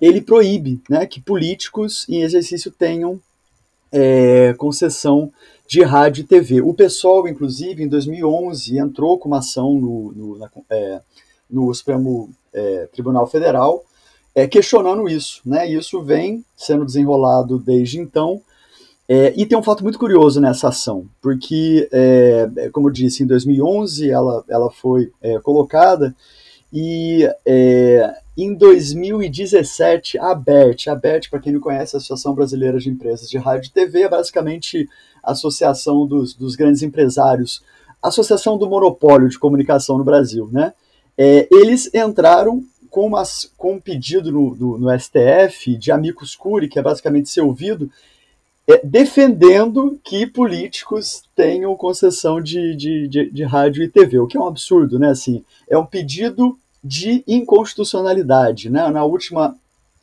ele 0.00 0.20
proíbe 0.20 0.80
né, 0.88 1.06
que 1.06 1.20
políticos 1.20 2.06
em 2.08 2.22
exercício 2.22 2.70
tenham 2.70 3.20
é, 3.92 4.54
concessão 4.54 5.32
de 5.66 5.82
rádio 5.82 6.22
e 6.22 6.26
TV. 6.26 6.60
O 6.60 6.74
pessoal, 6.74 7.26
inclusive, 7.26 7.82
em 7.82 7.88
2011, 7.88 8.78
entrou 8.78 9.18
com 9.18 9.28
uma 9.28 9.38
ação 9.38 9.74
no, 9.74 10.12
no, 10.12 10.38
na, 10.38 10.50
é, 10.70 11.00
no 11.50 11.72
Supremo 11.74 12.30
é, 12.52 12.88
Tribunal 12.92 13.26
Federal 13.26 13.84
é, 14.34 14.46
questionando 14.46 15.08
isso. 15.08 15.40
Né? 15.46 15.66
Isso 15.66 16.02
vem 16.02 16.44
sendo 16.54 16.84
desenrolado 16.84 17.58
desde 17.58 17.98
então. 17.98 18.42
É, 19.08 19.32
e 19.36 19.46
tem 19.46 19.56
um 19.56 19.62
fato 19.62 19.82
muito 19.82 19.98
curioso 19.98 20.40
nessa 20.40 20.68
ação, 20.68 21.06
porque, 21.22 21.88
é, 21.92 22.68
como 22.72 22.88
eu 22.88 22.92
disse, 22.92 23.22
em 23.22 23.26
2011 23.26 24.10
ela, 24.10 24.44
ela 24.48 24.68
foi 24.68 25.12
colocada 25.44 26.12
e 26.72 27.24
é, 27.46 28.12
em 28.36 28.54
2017 28.54 30.18
a 30.18 30.32
ABERT, 30.32 30.88
a 30.88 30.92
ABERT, 30.92 31.30
para 31.30 31.40
quem 31.40 31.52
não 31.52 31.60
conhece, 31.60 31.96
a 31.96 31.98
Associação 31.98 32.34
Brasileira 32.34 32.78
de 32.78 32.90
Empresas 32.90 33.30
de 33.30 33.38
Rádio 33.38 33.68
e 33.68 33.72
TV, 33.72 34.02
é 34.02 34.08
basicamente 34.08 34.88
a 35.22 35.32
associação 35.32 36.06
dos, 36.06 36.34
dos 36.34 36.54
grandes 36.54 36.82
empresários, 36.82 37.62
associação 38.02 38.58
do 38.58 38.68
monopólio 38.68 39.28
de 39.28 39.38
comunicação 39.38 39.96
no 39.96 40.04
Brasil, 40.04 40.48
né? 40.52 40.74
É, 41.16 41.48
eles 41.50 41.92
entraram 41.94 42.62
com, 42.90 43.06
umas, 43.06 43.50
com 43.56 43.74
um 43.74 43.80
pedido 43.80 44.30
no, 44.30 44.54
no, 44.54 44.78
no, 44.78 45.00
STF 45.00 45.76
de 45.76 45.90
amicus 45.90 46.36
curi, 46.36 46.68
que 46.68 46.78
é 46.78 46.82
basicamente 46.82 47.30
ser 47.30 47.40
ouvido, 47.40 47.90
é, 48.68 48.80
defendendo 48.84 49.98
que 50.04 50.26
políticos 50.26 51.22
tenham 51.34 51.74
concessão 51.74 52.40
de, 52.40 52.76
de, 52.76 53.08
de, 53.08 53.30
de, 53.30 53.44
rádio 53.44 53.82
e 53.82 53.88
TV, 53.88 54.18
o 54.18 54.26
que 54.26 54.36
é 54.36 54.40
um 54.40 54.46
absurdo, 54.46 54.98
né? 54.98 55.08
Assim, 55.08 55.42
é 55.68 55.78
um 55.78 55.86
pedido 55.86 56.58
de 56.86 57.24
inconstitucionalidade, 57.26 58.70
né? 58.70 58.88
Na 58.90 59.04
última, 59.04 59.56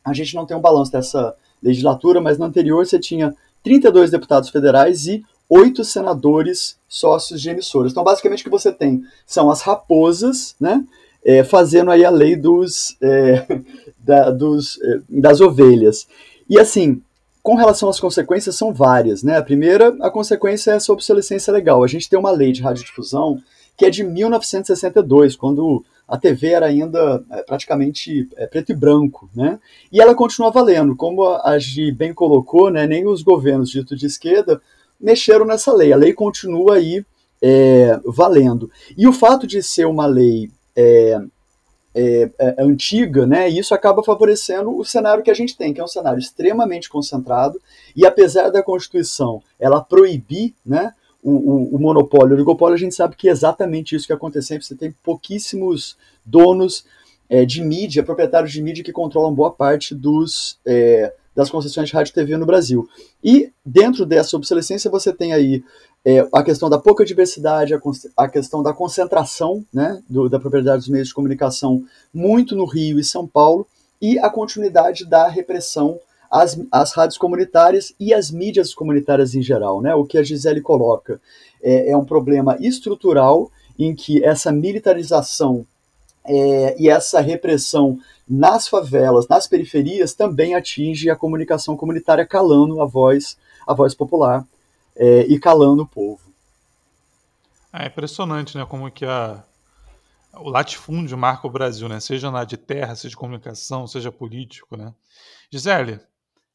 a 0.03 0.13
gente 0.13 0.35
não 0.35 0.45
tem 0.45 0.55
um 0.55 0.61
balanço 0.61 0.91
dessa 0.91 1.35
legislatura, 1.61 2.19
mas 2.19 2.37
na 2.37 2.45
anterior 2.45 2.85
você 2.85 2.99
tinha 2.99 3.35
32 3.63 4.11
deputados 4.11 4.49
federais 4.49 5.07
e 5.07 5.23
oito 5.49 5.83
senadores 5.83 6.77
sócios 6.87 7.41
de 7.41 7.49
emissoras. 7.49 7.91
Então, 7.91 8.03
basicamente, 8.03 8.41
o 8.41 8.43
que 8.43 8.49
você 8.49 8.71
tem 8.71 9.03
são 9.25 9.49
as 9.49 9.61
raposas, 9.61 10.55
né? 10.59 10.83
é, 11.25 11.43
fazendo 11.43 11.89
aí 11.89 12.03
a 12.03 12.09
lei 12.09 12.35
dos, 12.35 12.97
é, 13.01 13.45
da, 13.97 14.29
dos, 14.29 14.79
é, 14.81 14.99
das 15.09 15.39
ovelhas. 15.39 16.07
E 16.49 16.59
assim, 16.59 17.01
com 17.41 17.55
relação 17.55 17.89
às 17.89 17.99
consequências, 17.99 18.55
são 18.55 18.73
várias. 18.73 19.23
Né? 19.23 19.37
A 19.37 19.43
primeira, 19.43 19.95
a 20.01 20.09
consequência 20.09 20.71
é 20.71 20.75
essa 20.75 20.91
obsolescência 20.91 21.53
legal. 21.53 21.83
A 21.83 21.87
gente 21.87 22.09
tem 22.09 22.19
uma 22.19 22.31
lei 22.31 22.51
de 22.51 22.61
radiodifusão 22.61 23.41
que 23.75 23.85
é 23.85 23.89
de 23.89 24.03
1962, 24.03 25.35
quando 25.35 25.83
a 26.13 26.17
TV 26.19 26.49
era 26.49 26.67
ainda 26.67 27.25
é, 27.31 27.41
praticamente 27.41 28.29
é, 28.35 28.45
preto 28.45 28.71
e 28.71 28.75
branco, 28.75 29.27
né? 29.35 29.59
E 29.91 29.99
ela 29.99 30.13
continua 30.13 30.51
valendo. 30.51 30.95
Como 30.95 31.23
a 31.27 31.57
Gi 31.57 31.91
bem 31.91 32.13
colocou, 32.13 32.69
né, 32.69 32.85
nem 32.85 33.07
os 33.07 33.23
governos 33.23 33.71
dito 33.71 33.95
de 33.95 34.05
esquerda 34.05 34.61
mexeram 35.01 35.43
nessa 35.43 35.73
lei. 35.73 35.91
A 35.91 35.97
lei 35.97 36.13
continua 36.13 36.75
aí 36.75 37.03
é, 37.41 37.99
valendo. 38.05 38.69
E 38.95 39.07
o 39.07 39.11
fato 39.11 39.47
de 39.47 39.63
ser 39.63 39.87
uma 39.87 40.05
lei 40.05 40.51
é, 40.75 41.19
é, 41.95 42.29
é, 42.37 42.55
antiga, 42.59 43.25
né, 43.25 43.49
isso 43.49 43.73
acaba 43.73 44.03
favorecendo 44.03 44.77
o 44.77 44.85
cenário 44.85 45.23
que 45.23 45.31
a 45.31 45.35
gente 45.35 45.57
tem, 45.57 45.73
que 45.73 45.81
é 45.81 45.83
um 45.83 45.87
cenário 45.87 46.19
extremamente 46.19 46.89
concentrado, 46.89 47.59
e 47.95 48.05
apesar 48.05 48.51
da 48.51 48.61
Constituição 48.61 49.41
ela 49.59 49.81
proibir 49.81 50.53
né, 50.63 50.93
o, 51.23 51.31
o, 51.31 51.75
o 51.75 51.79
monopólio, 51.79 52.31
o 52.31 52.35
oligopólio, 52.35 52.75
a 52.75 52.79
gente 52.79 52.93
sabe 52.93 53.15
que 53.15 53.29
é 53.29 53.31
exatamente 53.31 53.95
isso 53.95 54.05
que 54.05 54.13
acontece, 54.13 54.61
você 54.61 54.75
tem 54.75 54.93
pouquíssimos 55.03 55.97
donos 56.25 56.85
é, 57.29 57.45
de 57.45 57.63
mídia, 57.63 58.03
proprietários 58.03 58.51
de 58.51 58.61
mídia 58.61 58.83
que 58.83 58.91
controlam 58.91 59.33
boa 59.33 59.51
parte 59.51 59.95
dos, 59.95 60.59
é, 60.65 61.13
das 61.35 61.49
concessões 61.49 61.89
de 61.89 61.95
rádio 61.95 62.11
e 62.11 62.13
TV 62.13 62.37
no 62.37 62.45
Brasil. 62.45 62.87
E 63.23 63.51
dentro 63.65 64.05
dessa 64.05 64.35
obsolescência 64.35 64.91
você 64.91 65.13
tem 65.13 65.33
aí 65.33 65.63
é, 66.05 66.27
a 66.33 66.43
questão 66.43 66.69
da 66.69 66.77
pouca 66.77 67.05
diversidade, 67.05 67.73
a, 67.73 67.79
a 68.17 68.27
questão 68.27 68.61
da 68.61 68.73
concentração 68.73 69.65
né, 69.73 70.01
do, 70.09 70.29
da 70.29 70.39
propriedade 70.39 70.79
dos 70.79 70.89
meios 70.89 71.07
de 71.07 71.13
comunicação 71.13 71.83
muito 72.13 72.55
no 72.55 72.65
Rio 72.65 72.99
e 72.99 73.03
São 73.03 73.25
Paulo, 73.25 73.65
e 74.01 74.19
a 74.19 74.29
continuidade 74.29 75.05
da 75.05 75.29
repressão 75.29 75.97
às, 76.33 76.59
às 76.71 76.93
rádios 76.93 77.17
comunitárias 77.19 77.93
e 77.99 78.11
às 78.11 78.31
mídias 78.31 78.73
comunitárias 78.73 79.35
em 79.35 79.41
geral. 79.43 79.81
Né? 79.81 79.93
O 79.93 80.03
que 80.03 80.17
a 80.17 80.23
Gisele 80.23 80.61
coloca 80.61 81.21
é, 81.61 81.91
é 81.91 81.97
um 81.97 82.03
problema 82.03 82.57
estrutural 82.59 83.51
em 83.77 83.93
que 83.93 84.23
essa 84.23 84.51
militarização 84.51 85.63
é, 86.25 86.75
e 86.81 86.89
essa 86.89 87.21
repressão 87.21 87.99
nas 88.27 88.67
favelas, 88.67 89.27
nas 89.27 89.45
periferias, 89.45 90.13
também 90.13 90.55
atinge 90.55 91.09
a 91.09 91.15
comunicação 91.15 91.77
comunitária, 91.77 92.25
calando 92.25 92.81
a 92.81 92.85
voz, 92.85 93.37
a 93.67 93.73
voz 93.73 93.93
popular 93.93 94.43
é, 94.95 95.21
e 95.27 95.37
calando 95.39 95.83
o 95.83 95.87
povo. 95.87 96.21
É 97.71 97.85
impressionante, 97.87 98.57
né, 98.57 98.65
como 98.65 98.89
que 98.89 99.05
a, 99.05 99.43
o 100.35 100.49
latifúndio 100.49 101.17
marca 101.17 101.45
o 101.45 101.51
Brasil, 101.51 101.87
né, 101.89 101.99
seja 101.99 102.31
na 102.31 102.43
de 102.43 102.57
terra, 102.57 102.95
seja 102.95 103.09
de 103.09 103.17
comunicação, 103.17 103.85
seja 103.85 104.11
político, 104.11 104.77
né. 104.77 104.93
Gisele, 105.51 105.99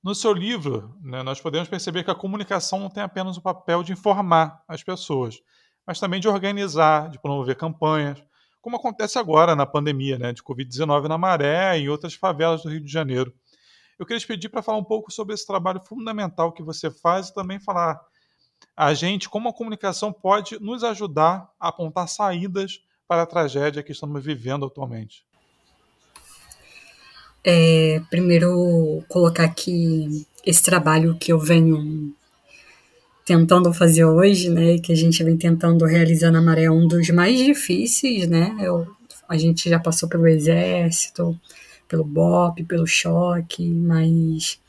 no 0.03 0.15
seu 0.15 0.33
livro, 0.33 0.97
né, 1.03 1.23
nós 1.23 1.41
podemos 1.41 1.69
perceber 1.69 2.05
que 2.05 2.11
a 2.11 2.15
comunicação 2.15 2.79
não 2.79 2.89
tem 2.89 3.03
apenas 3.03 3.37
o 3.37 3.43
papel 3.43 3.83
de 3.83 3.93
informar 3.93 4.63
as 4.69 4.83
pessoas, 4.83 5.41
mas 5.87 5.99
também 5.99 6.21
de 6.21 6.29
organizar, 6.29 7.11
de 7.11 7.21
promover 7.21 7.57
campanhas, 7.57 8.23
como 8.61 8.77
acontece 8.77 9.19
agora 9.19 9.57
na 9.57 9.67
pandemia 9.67 10.19
né, 10.19 10.33
de 10.33 10.43
Covid-19 10.43 11.09
na 11.09 11.19
Maré 11.19 11.79
e 11.79 11.83
em 11.83 11.89
outras 11.89 12.15
favelas 12.15 12.63
do 12.63 12.71
Rio 12.71 12.81
de 12.81 12.91
Janeiro. 12.91 13.35
Eu 13.99 14.07
queria 14.07 14.21
te 14.21 14.27
pedir 14.27 14.49
para 14.49 14.63
falar 14.63 14.79
um 14.79 14.85
pouco 14.85 15.11
sobre 15.13 15.35
esse 15.35 15.47
trabalho 15.47 15.81
fundamental 15.81 16.53
que 16.53 16.63
você 16.63 16.91
faz 16.91 17.29
e 17.29 17.35
também 17.35 17.59
falar 17.59 18.01
a 18.77 18.95
gente 18.95 19.29
como 19.29 19.49
a 19.49 19.53
comunicação 19.53 20.13
pode 20.13 20.61
nos 20.61 20.85
ajudar 20.85 21.51
a 21.59 21.69
apontar 21.69 22.09
saídas 22.09 22.81
para 23.09 23.23
a 23.23 23.27
tragédia 23.27 23.83
que 23.83 23.93
estamos 23.93 24.25
vivendo 24.25 24.67
atualmente. 24.67 25.27
É, 27.51 28.03
primeiro, 28.11 29.03
colocar 29.09 29.45
aqui 29.45 30.27
esse 30.45 30.63
trabalho 30.63 31.17
que 31.19 31.33
eu 31.33 31.39
venho 31.39 32.15
tentando 33.25 33.73
fazer 33.73 34.05
hoje, 34.05 34.51
né, 34.51 34.77
que 34.77 34.93
a 34.93 34.95
gente 34.95 35.25
vem 35.25 35.35
tentando 35.35 35.87
realizar 35.87 36.31
na 36.31 36.43
Maré, 36.43 36.65
é 36.65 36.71
um 36.71 36.87
dos 36.87 37.09
mais 37.09 37.39
difíceis, 37.39 38.29
né, 38.29 38.55
eu, 38.61 38.87
a 39.27 39.39
gente 39.39 39.67
já 39.67 39.79
passou 39.79 40.11
pelo 40.11 40.29
exército, 40.29 41.41
pelo 41.89 42.05
BOP, 42.05 42.65
pelo 42.65 42.87
choque, 42.87 43.67
mas 43.67 44.61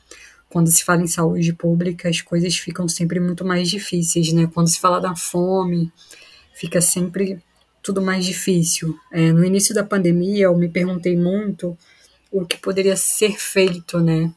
quando 0.48 0.70
se 0.70 0.82
fala 0.82 1.02
em 1.02 1.06
saúde 1.06 1.52
pública, 1.52 2.08
as 2.08 2.22
coisas 2.22 2.56
ficam 2.56 2.88
sempre 2.88 3.20
muito 3.20 3.44
mais 3.44 3.68
difíceis, 3.68 4.32
né, 4.32 4.48
quando 4.54 4.68
se 4.68 4.80
fala 4.80 5.02
da 5.02 5.14
fome, 5.14 5.92
fica 6.54 6.80
sempre 6.80 7.42
tudo 7.82 8.00
mais 8.00 8.24
difícil. 8.24 8.98
É, 9.12 9.30
no 9.32 9.44
início 9.44 9.74
da 9.74 9.84
pandemia, 9.84 10.44
eu 10.44 10.56
me 10.56 10.70
perguntei 10.70 11.14
muito 11.14 11.76
o 12.30 12.44
que 12.44 12.56
poderia 12.56 12.96
ser 12.96 13.38
feito, 13.38 13.98
né, 14.00 14.32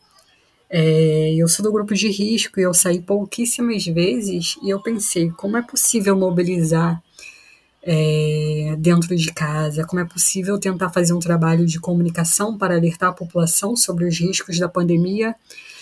é, 0.75 1.35
eu 1.35 1.47
sou 1.47 1.61
do 1.63 1.71
grupo 1.71 1.93
de 1.93 2.09
risco 2.09 2.59
e 2.59 2.63
eu 2.63 2.73
saí 2.73 2.99
pouquíssimas 2.99 3.85
vezes 3.85 4.55
e 4.63 4.71
eu 4.71 4.81
pensei 4.81 5.29
como 5.29 5.55
é 5.55 5.61
possível 5.61 6.17
mobilizar 6.17 6.99
é, 7.83 8.75
dentro 8.79 9.15
de 9.15 9.31
casa, 9.31 9.85
como 9.85 10.01
é 10.01 10.05
possível 10.05 10.59
tentar 10.59 10.89
fazer 10.89 11.13
um 11.13 11.19
trabalho 11.19 11.67
de 11.67 11.79
comunicação 11.79 12.57
para 12.57 12.75
alertar 12.75 13.09
a 13.09 13.13
população 13.13 13.75
sobre 13.75 14.05
os 14.05 14.17
riscos 14.17 14.57
da 14.57 14.67
pandemia? 14.67 15.35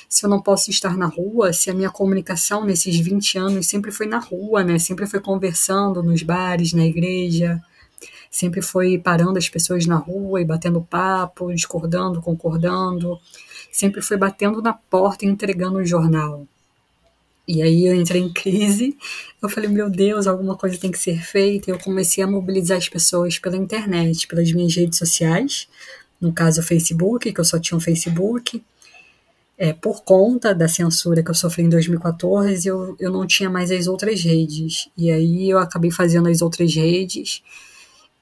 Se 0.09 0.25
eu 0.25 0.29
não 0.29 0.41
posso 0.41 0.69
estar 0.69 0.97
na 0.97 1.05
rua, 1.05 1.53
se 1.53 1.69
a 1.69 1.73
minha 1.73 1.89
comunicação 1.89 2.65
nesses 2.65 2.99
20 2.99 3.37
anos 3.37 3.67
sempre 3.67 3.93
foi 3.93 4.07
na 4.07 4.19
rua, 4.19 4.61
né? 4.61 4.77
Sempre 4.77 5.07
foi 5.07 5.21
conversando 5.21 6.03
nos 6.03 6.21
bares, 6.21 6.73
na 6.73 6.85
igreja, 6.85 7.61
sempre 8.31 8.61
foi 8.61 8.97
parando 8.97 9.37
as 9.37 9.49
pessoas 9.49 9.85
na 9.85 9.97
rua 9.97 10.41
e 10.41 10.45
batendo 10.45 10.81
papo, 10.81 11.53
discordando, 11.53 12.21
concordando 12.21 13.19
sempre 13.71 14.01
foi 14.01 14.17
batendo 14.17 14.61
na 14.61 14.73
porta 14.73 15.25
e 15.25 15.29
entregando 15.29 15.77
o 15.77 15.85
jornal. 15.85 16.45
E 17.47 17.61
aí 17.61 17.85
eu 17.85 17.95
entrei 17.95 18.21
em 18.21 18.31
crise, 18.31 18.95
eu 19.41 19.49
falei, 19.49 19.69
meu 19.69 19.89
Deus, 19.89 20.27
alguma 20.27 20.55
coisa 20.55 20.77
tem 20.77 20.91
que 20.91 20.99
ser 20.99 21.19
feita. 21.21 21.69
E 21.69 21.73
eu 21.73 21.79
comecei 21.79 22.23
a 22.23 22.27
mobilizar 22.27 22.77
as 22.77 22.87
pessoas 22.87 23.39
pela 23.39 23.57
internet, 23.57 24.27
pelas 24.27 24.51
minhas 24.51 24.75
redes 24.75 24.99
sociais, 24.99 25.67
no 26.19 26.31
caso 26.31 26.61
o 26.61 26.63
Facebook, 26.63 27.31
que 27.31 27.39
eu 27.39 27.45
só 27.45 27.57
tinha 27.59 27.77
um 27.77 27.81
Facebook. 27.81 28.63
É, 29.57 29.73
por 29.73 30.03
conta 30.03 30.55
da 30.55 30.67
censura 30.67 31.23
que 31.23 31.29
eu 31.29 31.35
sofri 31.35 31.63
em 31.63 31.69
2014, 31.69 32.67
eu, 32.67 32.95
eu 32.99 33.11
não 33.11 33.27
tinha 33.27 33.49
mais 33.49 33.69
as 33.69 33.87
outras 33.87 34.21
redes. 34.23 34.89
E 34.97 35.11
aí 35.11 35.49
eu 35.49 35.59
acabei 35.59 35.91
fazendo 35.91 36.29
as 36.29 36.41
outras 36.41 36.73
redes 36.73 37.43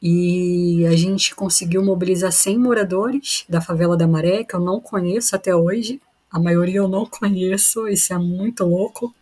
e 0.01 0.85
a 0.85 0.95
gente 0.95 1.35
conseguiu 1.35 1.83
mobilizar 1.83 2.31
100 2.31 2.57
moradores 2.57 3.45
da 3.49 3.59
favela 3.59 3.97
da 3.97 4.07
Maré, 4.07 4.43
que 4.43 4.55
eu 4.55 4.59
não 4.59 4.79
conheço 4.79 5.35
até 5.35 5.53
hoje, 5.53 6.01
a 6.31 6.39
maioria 6.39 6.77
eu 6.77 6.87
não 6.87 7.05
conheço, 7.07 7.87
isso 7.87 8.13
é 8.13 8.17
muito 8.17 8.63
louco. 8.63 9.13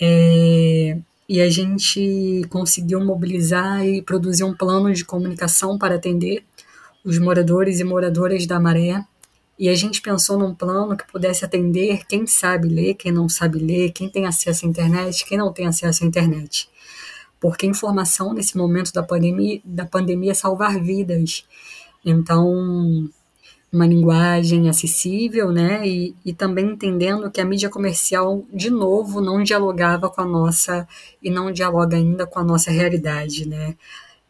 É, 0.00 0.98
e 1.28 1.40
a 1.40 1.48
gente 1.48 2.42
conseguiu 2.50 3.00
mobilizar 3.04 3.86
e 3.86 4.02
produzir 4.02 4.44
um 4.44 4.54
plano 4.54 4.92
de 4.92 5.04
comunicação 5.04 5.78
para 5.78 5.94
atender 5.94 6.44
os 7.04 7.18
moradores 7.18 7.80
e 7.80 7.84
moradoras 7.84 8.46
da 8.46 8.58
Maré. 8.58 9.04
E 9.56 9.68
a 9.68 9.74
gente 9.74 10.02
pensou 10.02 10.36
num 10.36 10.52
plano 10.52 10.96
que 10.96 11.06
pudesse 11.10 11.44
atender 11.44 12.04
quem 12.06 12.26
sabe 12.26 12.68
ler, 12.68 12.94
quem 12.94 13.12
não 13.12 13.28
sabe 13.28 13.60
ler, 13.60 13.92
quem 13.92 14.08
tem 14.08 14.26
acesso 14.26 14.66
à 14.66 14.68
internet, 14.68 15.24
quem 15.24 15.38
não 15.38 15.52
tem 15.52 15.66
acesso 15.66 16.02
à 16.02 16.06
internet. 16.06 16.68
Porque 17.40 17.66
informação 17.66 18.32
nesse 18.32 18.56
momento 18.56 18.92
da 18.92 19.02
pandemia, 19.02 19.60
da 19.64 19.86
pandemia 19.86 20.32
é 20.32 20.34
salvar 20.34 20.80
vidas. 20.80 21.46
Então, 22.04 23.10
uma 23.74 23.86
linguagem 23.86 24.68
acessível, 24.68 25.50
né? 25.50 25.86
E, 25.86 26.14
e 26.24 26.32
também 26.32 26.66
entendendo 26.66 27.30
que 27.30 27.40
a 27.40 27.44
mídia 27.44 27.68
comercial, 27.68 28.44
de 28.52 28.70
novo, 28.70 29.20
não 29.20 29.42
dialogava 29.42 30.08
com 30.08 30.20
a 30.20 30.24
nossa 30.24 30.86
e 31.22 31.28
não 31.28 31.50
dialoga 31.50 31.96
ainda 31.96 32.26
com 32.26 32.38
a 32.38 32.44
nossa 32.44 32.70
realidade, 32.70 33.48
né? 33.48 33.76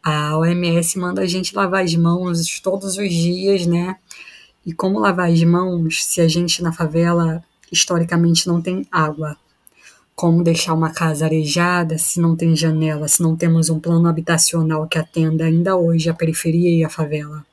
A 0.03 0.37
OMS 0.37 0.99
manda 0.99 1.21
a 1.21 1.27
gente 1.27 1.55
lavar 1.55 1.83
as 1.83 1.95
mãos 1.95 2.59
todos 2.59 2.97
os 2.97 3.09
dias, 3.09 3.65
né? 3.67 3.95
E 4.65 4.73
como 4.73 4.99
lavar 4.99 5.29
as 5.31 5.43
mãos 5.43 6.05
se 6.05 6.21
a 6.21 6.27
gente 6.27 6.63
na 6.63 6.73
favela 6.73 7.43
historicamente 7.71 8.47
não 8.47 8.61
tem 8.61 8.87
água? 8.91 9.37
Como 10.15 10.43
deixar 10.43 10.73
uma 10.73 10.91
casa 10.91 11.25
arejada 11.25 11.97
se 11.97 12.21
não 12.21 12.35
tem 12.35 12.55
janela, 12.55 13.07
se 13.07 13.21
não 13.21 13.35
temos 13.35 13.69
um 13.69 13.79
plano 13.79 14.07
habitacional 14.07 14.87
que 14.87 14.97
atenda 14.97 15.45
ainda 15.45 15.75
hoje 15.75 16.09
a 16.09 16.13
periferia 16.13 16.69
e 16.69 16.83
a 16.83 16.89
favela? 16.89 17.45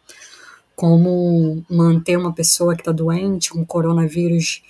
como 0.82 1.64
manter 1.70 2.16
uma 2.16 2.32
pessoa 2.32 2.74
que 2.74 2.80
está 2.80 2.90
doente 2.90 3.50
com 3.50 3.64
coronavírus 3.64 4.62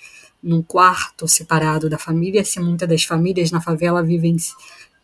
num 0.43 0.61
quarto 0.61 1.27
separado 1.27 1.89
da 1.89 1.97
família, 1.97 2.45
se 2.45 2.59
muitas 2.59 2.87
das 2.87 3.03
famílias 3.03 3.49
na 3.49 3.59
favela 3.59 4.03
vivem, 4.03 4.35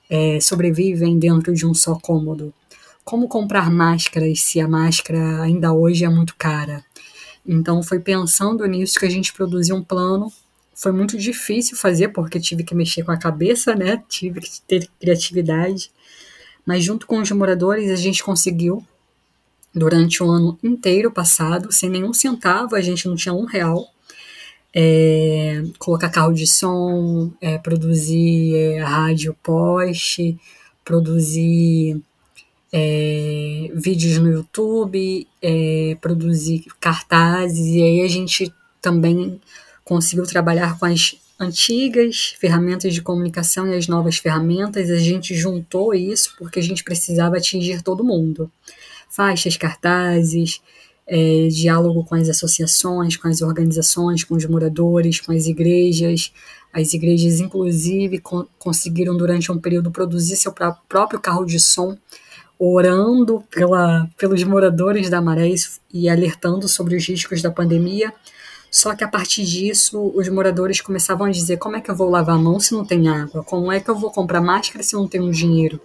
é, 0.08 0.40
sobrevivem 0.40 1.18
dentro 1.18 1.52
de 1.52 1.66
um 1.66 1.74
só 1.74 1.96
cômodo. 1.96 2.54
Como 3.04 3.28
comprar 3.28 3.72
máscaras 3.72 4.42
se 4.42 4.60
a 4.60 4.68
máscara 4.68 5.42
ainda 5.42 5.74
hoje 5.74 6.06
é 6.06 6.10
muito 6.10 6.36
cara? 6.38 6.86
Então 7.44 7.82
foi 7.82 8.00
pensando 8.00 8.64
nisso 8.68 9.00
que 9.00 9.06
a 9.08 9.10
gente 9.10 9.34
produziu 9.34 9.78
um 9.78 9.84
plano. 9.84 10.32
Foi 10.80 10.94
muito 10.94 11.18
difícil 11.18 11.76
fazer 11.76 12.08
porque 12.08 12.40
tive 12.40 12.64
que 12.64 12.74
mexer 12.74 13.04
com 13.04 13.12
a 13.12 13.18
cabeça, 13.18 13.76
né? 13.76 14.02
Tive 14.08 14.40
que 14.40 14.62
ter 14.62 14.90
criatividade. 14.98 15.92
Mas 16.66 16.86
junto 16.86 17.06
com 17.06 17.20
os 17.20 17.30
moradores 17.32 17.92
a 17.92 17.98
gente 17.98 18.24
conseguiu 18.24 18.82
durante 19.76 20.24
o 20.24 20.32
ano 20.32 20.58
inteiro 20.64 21.12
passado, 21.12 21.70
sem 21.70 21.90
nenhum 21.90 22.14
centavo, 22.14 22.78
a 22.78 22.82
gente 22.82 23.10
não 23.10 23.18
tinha 23.18 23.34
um 23.34 23.44
real. 23.44 23.90
É, 24.74 25.64
colocar 25.78 26.08
carro 26.08 26.32
de 26.32 26.48
som, 26.48 27.34
é, 27.42 27.58
produzir 27.58 28.56
é, 28.56 28.80
rádio 28.80 29.36
post, 29.44 30.40
produzir 30.86 32.02
é, 32.72 33.70
vídeos 33.74 34.18
no 34.18 34.32
YouTube, 34.32 35.28
é, 35.42 35.98
produzir 36.00 36.64
cartazes, 36.80 37.68
e 37.68 37.84
aí 37.84 38.02
a 38.02 38.08
gente 38.08 38.54
também 38.82 39.42
conseguiu 39.90 40.24
trabalhar 40.28 40.78
com 40.78 40.86
as 40.86 41.16
antigas 41.40 42.36
ferramentas 42.40 42.94
de 42.94 43.02
comunicação 43.02 43.68
e 43.68 43.76
as 43.76 43.88
novas 43.88 44.18
ferramentas, 44.18 44.92
a 44.92 45.00
gente 45.00 45.34
juntou 45.34 45.96
isso 45.96 46.36
porque 46.38 46.60
a 46.60 46.64
gente 46.64 46.84
precisava 46.84 47.38
atingir 47.38 47.82
todo 47.82 48.04
mundo 48.04 48.52
faixas, 49.10 49.58
cartazes, 49.58 50.62
é, 51.08 51.48
diálogo 51.48 52.04
com 52.04 52.14
as 52.14 52.30
associações, 52.30 53.18
com 53.18 53.28
as 53.28 53.42
organizações, 53.42 54.24
com 54.24 54.36
os 54.36 54.46
moradores, 54.46 55.20
com 55.20 55.32
as 55.32 55.48
igrejas. 55.48 56.32
As 56.72 56.94
igrejas, 56.94 57.40
inclusive, 57.40 58.20
con 58.20 58.46
conseguiram 58.60 59.18
durante 59.18 59.52
um 59.52 59.58
período 59.58 59.90
produzir 59.90 60.36
seu 60.36 60.54
próprio 60.88 61.20
carro 61.20 61.44
de 61.46 61.60
som, 61.60 61.98
orando 62.60 63.44
pela, 63.50 64.08
pelos 64.16 64.44
moradores 64.44 65.10
da 65.10 65.20
Maré 65.20 65.52
e 65.92 66.08
alertando 66.08 66.70
sobre 66.70 66.96
os 66.96 67.08
riscos 67.08 67.42
da 67.42 67.50
pandemia. 67.50 68.14
Só 68.72 68.96
que 68.96 69.04
a 69.04 69.08
partir 69.08 69.44
disso, 69.46 70.12
os 70.16 70.30
moradores 70.30 70.82
começavam 70.82 71.28
a 71.28 71.32
dizer: 71.32 71.58
como 71.58 71.76
é 71.76 71.82
que 71.82 71.90
eu 71.90 71.96
vou 71.96 72.10
lavar 72.10 72.36
a 72.36 72.40
mão 72.40 72.60
se 72.60 72.74
não 72.74 72.86
tem 72.86 73.08
água? 73.08 73.44
Como 73.44 73.72
é 73.72 73.80
que 73.80 73.90
eu 73.90 73.96
vou 73.96 74.12
comprar 74.12 74.42
máscara 74.42 74.84
se 74.84 74.94
não 74.94 75.08
tenho 75.08 75.32
dinheiro? 75.32 75.80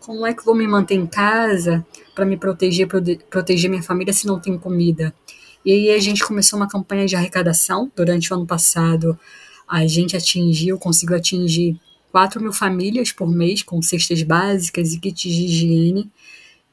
Como 0.00 0.26
é 0.26 0.32
que 0.32 0.40
eu 0.40 0.44
vou 0.44 0.54
me 0.54 0.66
manter 0.66 0.94
em 0.94 1.06
casa 1.06 1.84
para 2.14 2.24
me 2.24 2.36
proteger, 2.36 2.88
proteger 3.28 3.68
minha 3.68 3.82
família 3.82 4.12
se 4.12 4.26
não 4.26 4.40
tem 4.40 4.56
comida? 4.56 5.14
E 5.64 5.72
aí 5.72 5.90
a 5.90 5.98
gente 5.98 6.24
começou 6.24 6.58
uma 6.58 6.68
campanha 6.68 7.06
de 7.06 7.14
arrecadação. 7.14 7.90
Durante 7.94 8.32
o 8.32 8.36
ano 8.36 8.46
passado, 8.46 9.18
a 9.68 9.86
gente 9.86 10.16
atingiu, 10.16 10.78
conseguiu 10.78 11.16
atingir 11.16 11.78
4 12.10 12.40
mil 12.40 12.52
famílias 12.52 13.12
por 13.12 13.30
mês 13.30 13.62
com 13.62 13.80
cestas 13.82 14.22
básicas 14.22 14.94
e 14.94 14.98
kits 14.98 15.22
de 15.22 15.44
higiene. 15.44 16.10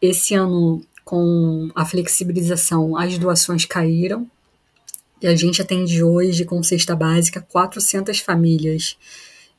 Esse 0.02 0.34
ano, 0.34 0.82
com 1.04 1.70
a 1.76 1.86
flexibilização, 1.86 2.98
as 2.98 3.18
doações 3.18 3.66
caíram. 3.66 4.30
E 5.22 5.28
a 5.28 5.36
gente 5.36 5.62
atende 5.62 6.04
hoje 6.04 6.46
com 6.46 6.62
cesta 6.62 6.96
básica 6.96 7.42
400 7.42 8.20
famílias. 8.20 8.98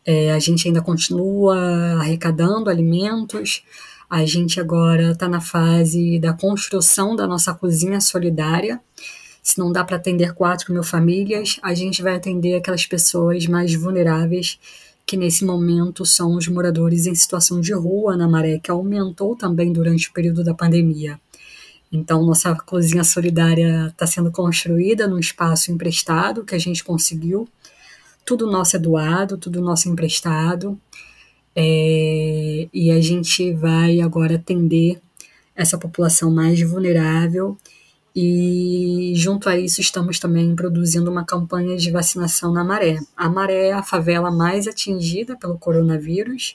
É, 0.04 0.32
a 0.32 0.38
gente 0.38 0.68
ainda 0.68 0.80
continua 0.80 1.56
arrecadando 1.98 2.70
alimentos. 2.70 3.64
A 4.08 4.24
gente 4.24 4.60
agora 4.60 5.10
está 5.10 5.28
na 5.28 5.40
fase 5.40 6.18
da 6.20 6.32
construção 6.32 7.16
da 7.16 7.26
nossa 7.26 7.52
cozinha 7.52 8.00
solidária. 8.00 8.80
Se 9.42 9.58
não 9.58 9.72
dá 9.72 9.82
para 9.82 9.96
atender 9.96 10.32
4 10.32 10.72
mil 10.72 10.84
famílias, 10.84 11.58
a 11.62 11.74
gente 11.74 12.02
vai 12.02 12.14
atender 12.14 12.54
aquelas 12.54 12.86
pessoas 12.86 13.46
mais 13.46 13.74
vulneráveis, 13.74 14.58
que 15.04 15.16
nesse 15.16 15.44
momento 15.44 16.06
são 16.06 16.36
os 16.36 16.46
moradores 16.46 17.06
em 17.06 17.14
situação 17.14 17.60
de 17.60 17.72
rua 17.72 18.16
na 18.16 18.28
Maré, 18.28 18.58
que 18.58 18.70
aumentou 18.70 19.34
também 19.34 19.72
durante 19.72 20.08
o 20.08 20.12
período 20.12 20.44
da 20.44 20.54
pandemia. 20.54 21.18
Então, 21.90 22.24
nossa 22.24 22.54
cozinha 22.54 23.02
solidária 23.02 23.88
está 23.88 24.06
sendo 24.06 24.30
construída 24.30 25.08
num 25.08 25.18
espaço 25.18 25.72
emprestado 25.72 26.44
que 26.44 26.54
a 26.54 26.58
gente 26.58 26.84
conseguiu 26.84 27.48
tudo 28.28 28.46
nosso 28.46 28.76
é 28.76 28.78
doado, 28.78 29.38
tudo 29.38 29.62
nosso 29.62 29.88
é 29.88 29.92
emprestado. 29.92 30.78
É, 31.56 32.68
e 32.74 32.90
a 32.90 33.00
gente 33.00 33.54
vai 33.54 34.02
agora 34.02 34.34
atender 34.34 35.00
essa 35.56 35.78
população 35.78 36.30
mais 36.30 36.60
vulnerável. 36.60 37.56
E 38.14 39.14
junto 39.16 39.48
a 39.48 39.58
isso, 39.58 39.80
estamos 39.80 40.18
também 40.18 40.54
produzindo 40.54 41.10
uma 41.10 41.24
campanha 41.24 41.74
de 41.78 41.90
vacinação 41.90 42.52
na 42.52 42.62
Maré. 42.62 42.98
A 43.16 43.30
Maré 43.30 43.68
é 43.68 43.72
a 43.72 43.82
favela 43.82 44.30
mais 44.30 44.68
atingida 44.68 45.34
pelo 45.34 45.58
coronavírus, 45.58 46.54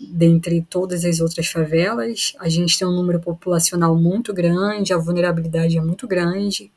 dentre 0.00 0.62
todas 0.62 1.04
as 1.04 1.20
outras 1.20 1.46
favelas. 1.48 2.34
A 2.38 2.48
gente 2.48 2.78
tem 2.78 2.86
um 2.86 2.94
número 2.94 3.20
populacional 3.20 3.96
muito 3.96 4.32
grande, 4.32 4.92
a 4.92 4.98
vulnerabilidade 4.98 5.76
é 5.76 5.80
muito 5.80 6.06
grande. 6.06 6.70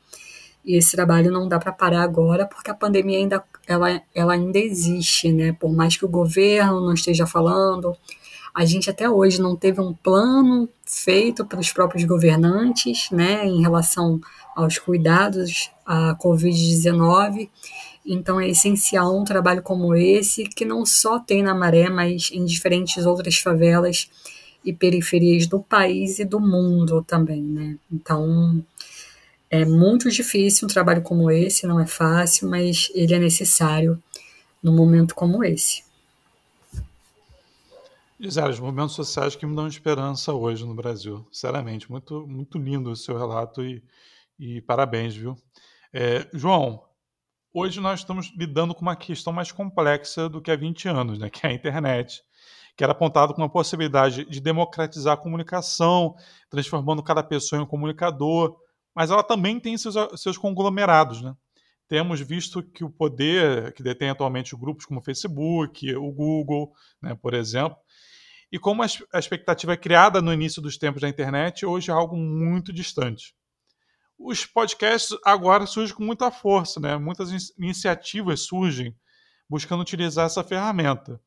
E 0.64 0.76
esse 0.76 0.92
trabalho 0.92 1.30
não 1.30 1.48
dá 1.48 1.58
para 1.58 1.72
parar 1.72 2.02
agora, 2.02 2.46
porque 2.46 2.70
a 2.70 2.74
pandemia 2.74 3.18
ainda, 3.18 3.42
ela, 3.66 4.00
ela 4.14 4.34
ainda 4.34 4.58
existe, 4.58 5.32
né? 5.32 5.52
Por 5.52 5.72
mais 5.72 5.96
que 5.96 6.04
o 6.04 6.08
governo 6.08 6.80
não 6.80 6.94
esteja 6.94 7.26
falando, 7.26 7.96
a 8.54 8.64
gente 8.64 8.90
até 8.90 9.08
hoje 9.08 9.40
não 9.40 9.56
teve 9.56 9.80
um 9.80 9.94
plano 9.94 10.68
feito 10.86 11.44
pelos 11.44 11.72
próprios 11.72 12.04
governantes, 12.04 13.10
né, 13.10 13.46
em 13.46 13.62
relação 13.62 14.20
aos 14.54 14.78
cuidados 14.78 15.70
à 15.86 16.14
Covid-19. 16.22 17.48
Então 18.04 18.40
é 18.40 18.48
essencial 18.48 19.16
um 19.16 19.24
trabalho 19.24 19.62
como 19.62 19.94
esse, 19.94 20.44
que 20.44 20.64
não 20.64 20.84
só 20.84 21.18
tem 21.18 21.42
na 21.42 21.54
Maré, 21.54 21.88
mas 21.88 22.30
em 22.32 22.44
diferentes 22.44 23.06
outras 23.06 23.36
favelas 23.36 24.10
e 24.64 24.72
periferias 24.72 25.46
do 25.46 25.60
país 25.60 26.18
e 26.18 26.24
do 26.24 26.40
mundo 26.40 27.02
também, 27.02 27.42
né? 27.42 27.78
Então, 27.90 28.64
é 29.50 29.64
muito 29.64 30.10
difícil 30.10 30.66
um 30.66 30.70
trabalho 30.70 31.02
como 31.02 31.30
esse, 31.30 31.66
não 31.66 31.78
é 31.78 31.86
fácil, 31.86 32.48
mas 32.48 32.90
ele 32.94 33.14
é 33.14 33.18
necessário 33.18 34.02
num 34.62 34.74
momento 34.74 35.14
como 35.14 35.44
esse. 35.44 35.82
Gisele, 38.18 38.50
os 38.50 38.60
movimentos 38.60 38.94
sociais 38.94 39.34
que 39.34 39.44
me 39.44 39.56
dão 39.56 39.66
esperança 39.66 40.32
hoje 40.32 40.64
no 40.64 40.74
Brasil. 40.74 41.26
Sinceramente, 41.32 41.90
muito, 41.90 42.24
muito 42.24 42.56
lindo 42.56 42.90
o 42.90 42.96
seu 42.96 43.18
relato 43.18 43.64
e, 43.64 43.82
e 44.38 44.60
parabéns, 44.60 45.16
viu? 45.16 45.36
É, 45.92 46.28
João, 46.32 46.84
hoje 47.52 47.80
nós 47.80 48.00
estamos 48.00 48.32
lidando 48.36 48.74
com 48.74 48.82
uma 48.82 48.96
questão 48.96 49.32
mais 49.32 49.52
complexa 49.52 50.28
do 50.28 50.40
que 50.40 50.50
há 50.50 50.56
20 50.56 50.88
anos, 50.88 51.18
né, 51.18 51.28
que 51.28 51.46
é 51.46 51.50
a 51.50 51.52
internet, 51.52 52.22
que 52.76 52.82
era 52.82 52.92
apontado 52.92 53.34
como 53.34 53.44
uma 53.44 53.52
possibilidade 53.52 54.24
de 54.24 54.40
democratizar 54.40 55.14
a 55.14 55.16
comunicação, 55.16 56.14
transformando 56.48 57.02
cada 57.02 57.22
pessoa 57.22 57.60
em 57.60 57.64
um 57.64 57.66
comunicador, 57.68 58.56
mas 58.94 59.10
ela 59.10 59.22
também 59.22 59.60
tem 59.60 59.76
seus, 59.76 59.94
seus 60.16 60.38
conglomerados. 60.38 61.20
Né? 61.20 61.34
Temos 61.88 62.20
visto 62.20 62.62
que 62.62 62.84
o 62.84 62.90
poder 62.90 63.72
que 63.74 63.82
detém 63.82 64.10
atualmente 64.10 64.56
grupos 64.56 64.86
como 64.86 65.00
o 65.00 65.02
Facebook, 65.02 65.94
o 65.94 66.10
Google, 66.10 66.72
né, 67.00 67.14
por 67.14 67.34
exemplo, 67.34 67.76
e 68.50 68.58
como 68.58 68.82
a 68.82 69.18
expectativa 69.18 69.72
é 69.72 69.76
criada 69.78 70.20
no 70.20 70.30
início 70.30 70.60
dos 70.60 70.76
tempos 70.76 71.00
da 71.00 71.08
internet, 71.08 71.64
hoje 71.64 71.90
é 71.90 71.94
algo 71.94 72.16
muito 72.16 72.70
distante. 72.70 73.34
Os 74.24 74.46
podcasts 74.46 75.16
agora 75.24 75.66
surgem 75.66 75.96
com 75.96 76.04
muita 76.04 76.30
força, 76.30 76.78
né? 76.78 76.96
muitas 76.96 77.52
iniciativas 77.58 78.40
surgem 78.42 78.94
buscando 79.48 79.80
utilizar 79.80 80.26
essa 80.26 80.44
ferramenta. 80.44 81.20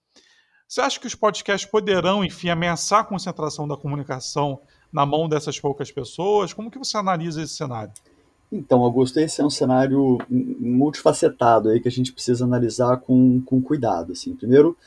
Você 0.67 0.81
acha 0.81 0.99
que 0.99 1.05
os 1.05 1.13
podcasts 1.13 1.69
poderão, 1.69 2.23
enfim, 2.23 2.49
ameaçar 2.49 3.01
a 3.01 3.03
concentração 3.03 3.67
da 3.67 3.77
comunicação 3.77 4.61
na 4.91 5.05
mão 5.05 5.27
dessas 5.27 5.59
poucas 5.59 5.91
pessoas? 5.91 6.53
Como 6.53 6.71
que 6.71 6.79
você 6.79 6.97
analisa 6.97 7.43
esse 7.43 7.55
cenário? 7.55 7.93
Então, 8.51 8.83
Augusto, 8.83 9.19
esse 9.19 9.41
é 9.41 9.45
um 9.45 9.49
cenário 9.49 10.17
multifacetado 10.29 11.69
aí 11.69 11.79
que 11.79 11.87
a 11.87 11.91
gente 11.91 12.13
precisa 12.13 12.45
analisar 12.45 12.97
com, 12.97 13.41
com 13.41 13.61
cuidado. 13.61 14.13
Assim. 14.13 14.35
Primeiro, 14.35 14.77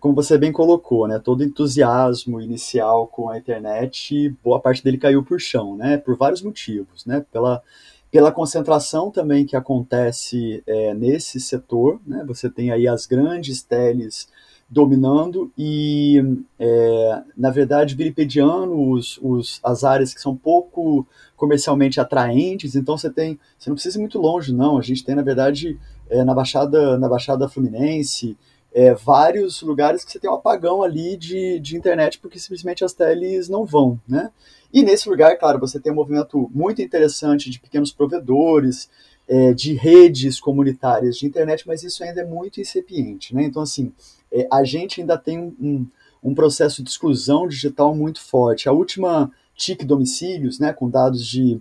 como 0.00 0.14
você 0.14 0.36
bem 0.36 0.52
colocou, 0.52 1.06
né, 1.06 1.18
todo 1.18 1.44
entusiasmo 1.44 2.40
inicial 2.40 3.06
com 3.06 3.28
a 3.28 3.38
internet, 3.38 4.34
boa 4.42 4.60
parte 4.60 4.82
dele 4.82 4.98
caiu 4.98 5.22
por 5.22 5.40
chão, 5.40 5.76
né, 5.76 5.96
por 5.96 6.16
vários 6.16 6.42
motivos, 6.42 7.06
né, 7.06 7.24
pela, 7.32 7.62
pela 8.10 8.32
concentração 8.32 9.10
também 9.10 9.46
que 9.46 9.56
acontece 9.56 10.62
é, 10.66 10.94
nesse 10.94 11.40
setor, 11.40 12.00
né, 12.06 12.24
você 12.26 12.50
tem 12.50 12.70
aí 12.70 12.86
as 12.88 13.06
grandes 13.06 13.62
teles 13.62 14.28
dominando 14.68 15.52
e, 15.56 16.22
é, 16.58 17.22
na 17.36 17.50
verdade, 17.50 17.94
vilipediando 17.94 18.90
os, 18.90 19.18
os, 19.22 19.60
as 19.62 19.84
áreas 19.84 20.12
que 20.14 20.20
são 20.20 20.34
pouco 20.34 21.06
comercialmente 21.36 22.00
atraentes. 22.00 22.74
Então 22.74 22.96
você 22.96 23.10
tem, 23.10 23.38
você 23.58 23.70
não 23.70 23.74
precisa 23.74 23.98
ir 23.98 24.00
muito 24.00 24.18
longe, 24.18 24.52
não. 24.52 24.78
A 24.78 24.82
gente 24.82 25.04
tem, 25.04 25.14
na 25.14 25.22
verdade, 25.22 25.78
é, 26.08 26.24
na 26.24 26.34
Baixada, 26.34 26.98
na 26.98 27.08
Baixada 27.08 27.48
Fluminense, 27.48 28.36
é, 28.74 28.92
vários 28.92 29.62
lugares 29.62 30.04
que 30.04 30.10
você 30.10 30.18
tem 30.18 30.28
um 30.28 30.34
apagão 30.34 30.82
ali 30.82 31.16
de, 31.16 31.60
de 31.60 31.76
internet 31.76 32.18
porque 32.18 32.40
simplesmente 32.40 32.84
as 32.84 32.92
teles 32.92 33.48
não 33.48 33.64
vão, 33.64 34.00
né? 34.06 34.30
E 34.72 34.82
nesse 34.82 35.08
lugar, 35.08 35.38
claro, 35.38 35.60
você 35.60 35.78
tem 35.78 35.92
um 35.92 35.94
movimento 35.94 36.50
muito 36.52 36.82
interessante 36.82 37.48
de 37.48 37.60
pequenos 37.60 37.92
provedores, 37.92 38.90
é, 39.28 39.54
de 39.54 39.72
redes 39.74 40.40
comunitárias 40.40 41.16
de 41.16 41.26
internet, 41.26 41.66
mas 41.66 41.84
isso 41.84 42.02
ainda 42.02 42.22
é 42.22 42.24
muito 42.24 42.60
incipiente, 42.60 43.32
né? 43.32 43.44
Então, 43.44 43.62
assim, 43.62 43.92
é, 44.32 44.48
a 44.52 44.64
gente 44.64 45.00
ainda 45.00 45.16
tem 45.16 45.38
um, 45.38 45.86
um 46.22 46.34
processo 46.34 46.82
de 46.82 46.90
exclusão 46.90 47.46
digital 47.46 47.94
muito 47.94 48.20
forte. 48.20 48.68
A 48.68 48.72
última 48.72 49.30
TIC 49.54 49.84
domicílios, 49.84 50.58
né, 50.58 50.72
com 50.72 50.90
dados 50.90 51.24
de 51.24 51.60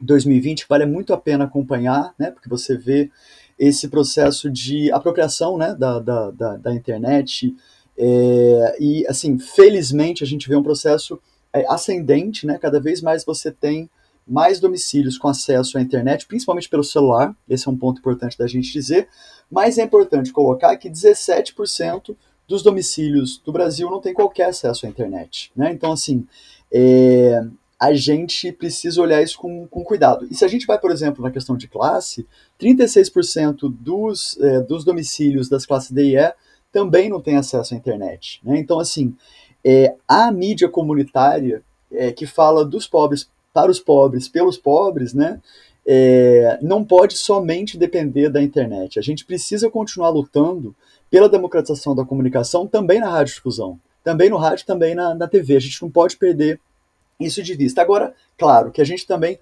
2020, 0.00 0.66
vale 0.66 0.86
muito 0.86 1.12
a 1.12 1.18
pena 1.18 1.44
acompanhar, 1.44 2.14
né, 2.18 2.30
porque 2.30 2.48
você 2.48 2.76
vê 2.76 3.10
esse 3.58 3.88
processo 3.88 4.50
de 4.50 4.90
apropriação 4.92 5.56
né, 5.56 5.74
da, 5.74 5.98
da, 5.98 6.30
da, 6.30 6.56
da 6.56 6.74
internet. 6.74 7.54
É, 7.98 8.76
e, 8.78 9.06
assim, 9.08 9.38
felizmente 9.38 10.22
a 10.22 10.26
gente 10.26 10.48
vê 10.48 10.56
um 10.56 10.62
processo 10.62 11.18
é, 11.52 11.64
ascendente, 11.68 12.46
né, 12.46 12.58
cada 12.58 12.78
vez 12.78 13.00
mais 13.00 13.24
você 13.24 13.50
tem 13.50 13.88
mais 14.26 14.58
domicílios 14.58 15.16
com 15.16 15.28
acesso 15.28 15.78
à 15.78 15.80
internet, 15.80 16.26
principalmente 16.26 16.68
pelo 16.68 16.82
celular, 16.82 17.34
esse 17.48 17.68
é 17.68 17.70
um 17.70 17.76
ponto 17.76 18.00
importante 18.00 18.36
da 18.36 18.46
gente 18.46 18.72
dizer, 18.72 19.08
mas 19.48 19.78
é 19.78 19.84
importante 19.84 20.32
colocar 20.32 20.76
que 20.76 20.90
17% 20.90 22.16
dos 22.48 22.62
domicílios 22.62 23.40
do 23.44 23.52
Brasil 23.52 23.88
não 23.88 24.00
tem 24.00 24.12
qualquer 24.12 24.48
acesso 24.48 24.84
à 24.84 24.88
internet. 24.88 25.52
Né? 25.54 25.72
Então, 25.72 25.92
assim, 25.92 26.26
é, 26.72 27.44
a 27.78 27.92
gente 27.92 28.50
precisa 28.52 29.00
olhar 29.02 29.22
isso 29.22 29.38
com, 29.38 29.66
com, 29.66 29.84
cuidado. 29.84 30.26
E 30.30 30.34
se 30.34 30.44
a 30.44 30.48
gente 30.48 30.66
vai, 30.66 30.78
por 30.78 30.90
exemplo, 30.90 31.22
na 31.22 31.30
questão 31.30 31.56
de 31.56 31.68
classe, 31.68 32.26
36% 32.60 33.70
dos, 33.70 34.38
é, 34.40 34.60
dos 34.60 34.84
domicílios 34.84 35.48
das 35.48 35.66
classes 35.66 35.90
D 35.90 36.02
e 36.02 36.16
E 36.16 36.34
também 36.72 37.08
não 37.08 37.20
tem 37.20 37.36
acesso 37.36 37.74
à 37.74 37.76
internet. 37.76 38.40
Né? 38.42 38.58
Então, 38.58 38.80
assim, 38.80 39.14
é, 39.64 39.94
a 40.08 40.30
mídia 40.32 40.68
comunitária 40.68 41.62
é, 41.92 42.12
que 42.12 42.26
fala 42.26 42.64
dos 42.64 42.86
pobres 42.86 43.28
para 43.52 43.70
os 43.70 43.80
pobres, 43.80 44.28
pelos 44.28 44.58
pobres, 44.58 45.14
né? 45.14 45.40
É, 45.88 46.58
não 46.60 46.84
pode 46.84 47.16
somente 47.16 47.78
depender 47.78 48.28
da 48.28 48.42
internet. 48.42 48.98
A 48.98 49.02
gente 49.02 49.24
precisa 49.24 49.70
continuar 49.70 50.10
lutando 50.10 50.74
pela 51.08 51.28
democratização 51.28 51.94
da 51.94 52.04
comunicação 52.04 52.66
também 52.66 53.00
na 53.00 53.08
radiodifusão, 53.08 53.78
também 54.02 54.28
no 54.28 54.36
rádio, 54.36 54.66
também 54.66 54.94
na, 54.94 55.14
na 55.14 55.28
TV. 55.28 55.56
A 55.56 55.60
gente 55.60 55.80
não 55.80 55.90
pode 55.90 56.16
perder 56.16 56.60
isso 57.18 57.42
de 57.42 57.54
vista. 57.54 57.80
Agora, 57.80 58.14
claro 58.36 58.70
que 58.70 58.80
a 58.80 58.84
gente 58.84 59.06
também 59.06 59.38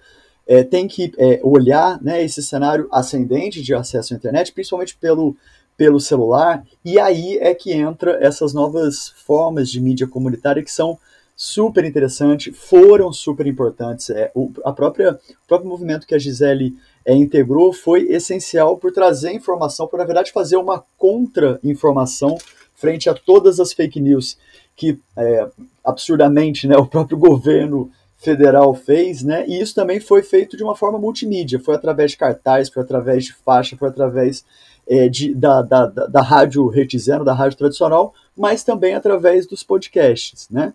é, 0.47 0.63
tem 0.63 0.87
que 0.87 1.13
é, 1.19 1.41
olhar 1.43 2.03
né, 2.03 2.23
esse 2.23 2.43
cenário 2.43 2.89
ascendente 2.93 3.63
de 3.63 3.75
acesso 3.75 4.15
à 4.15 4.17
internet, 4.17 4.53
principalmente 4.53 4.97
pelo, 4.97 5.37
pelo 5.77 6.01
celular, 6.01 6.65
e 6.85 6.99
aí 6.99 7.39
é 7.39 7.55
que 7.55 7.73
entra 7.73 8.19
essas 8.21 8.53
novas 8.53 9.11
formas 9.25 9.71
de 9.71 9.81
mídia 9.81 10.07
comunitária 10.07 10.63
que 10.63 10.71
são 10.71 10.99
super 11.37 11.85
interessante, 11.85 12.53
foram 12.53 13.13
super 13.13 13.47
importantes. 13.47 14.11
É, 14.11 14.31
o, 14.35 14.53
a 14.65 14.73
própria, 14.73 15.13
o 15.13 15.49
próprio 15.49 15.69
movimento 15.69 16.07
que 16.07 16.15
a 16.15 16.19
Gisele 16.19 16.77
é, 17.05 17.15
integrou 17.15 17.73
foi 17.73 18.03
essencial 18.05 18.77
por 18.77 18.93
trazer 18.93 19.33
informação, 19.33 19.87
por 19.87 19.99
na 19.99 20.05
verdade 20.05 20.33
fazer 20.33 20.57
uma 20.57 20.85
contra-informação 20.97 22.39
frente 22.85 23.09
a 23.09 23.15
todas 23.15 23.59
as 23.59 23.73
fake 23.73 23.99
news 23.99 24.37
que 24.77 24.99
é, 25.17 25.49
absurdamente 25.85 26.67
né, 26.67 26.77
o 26.79 26.87
próprio 26.87 27.17
governo 27.17 27.91
federal 28.19 28.75
fez, 28.75 29.23
né? 29.23 29.45
E 29.47 29.61
isso 29.61 29.75
também 29.75 30.01
foi 30.01 30.23
feito 30.23 30.57
de 30.57 30.63
uma 30.63 30.75
forma 30.75 30.99
multimídia, 30.99 31.61
foi 31.61 31.75
através 31.75 32.13
de 32.13 32.17
cartaz, 32.17 32.71
foi 32.71 32.83
através 32.83 33.25
de 33.25 33.35
faixa, 33.35 33.77
foi 33.77 33.89
através 33.89 34.45
é, 34.87 35.09
de, 35.09 35.35
da, 35.35 35.61
da, 35.61 35.87
da, 35.87 36.07
da 36.07 36.23
rádio 36.23 36.67
retizendo, 36.69 37.25
da 37.25 37.35
rádio 37.35 37.59
tradicional, 37.59 38.15
mas 38.37 38.65
também 38.65 38.95
através 38.95 39.47
dos 39.47 39.63
podcasts, 39.63 40.49
né? 40.51 40.73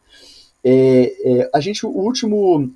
É, 0.63 1.13
é, 1.23 1.49
a 1.53 1.59
gente, 1.59 1.85
o 1.85 1.89
último 1.89 2.69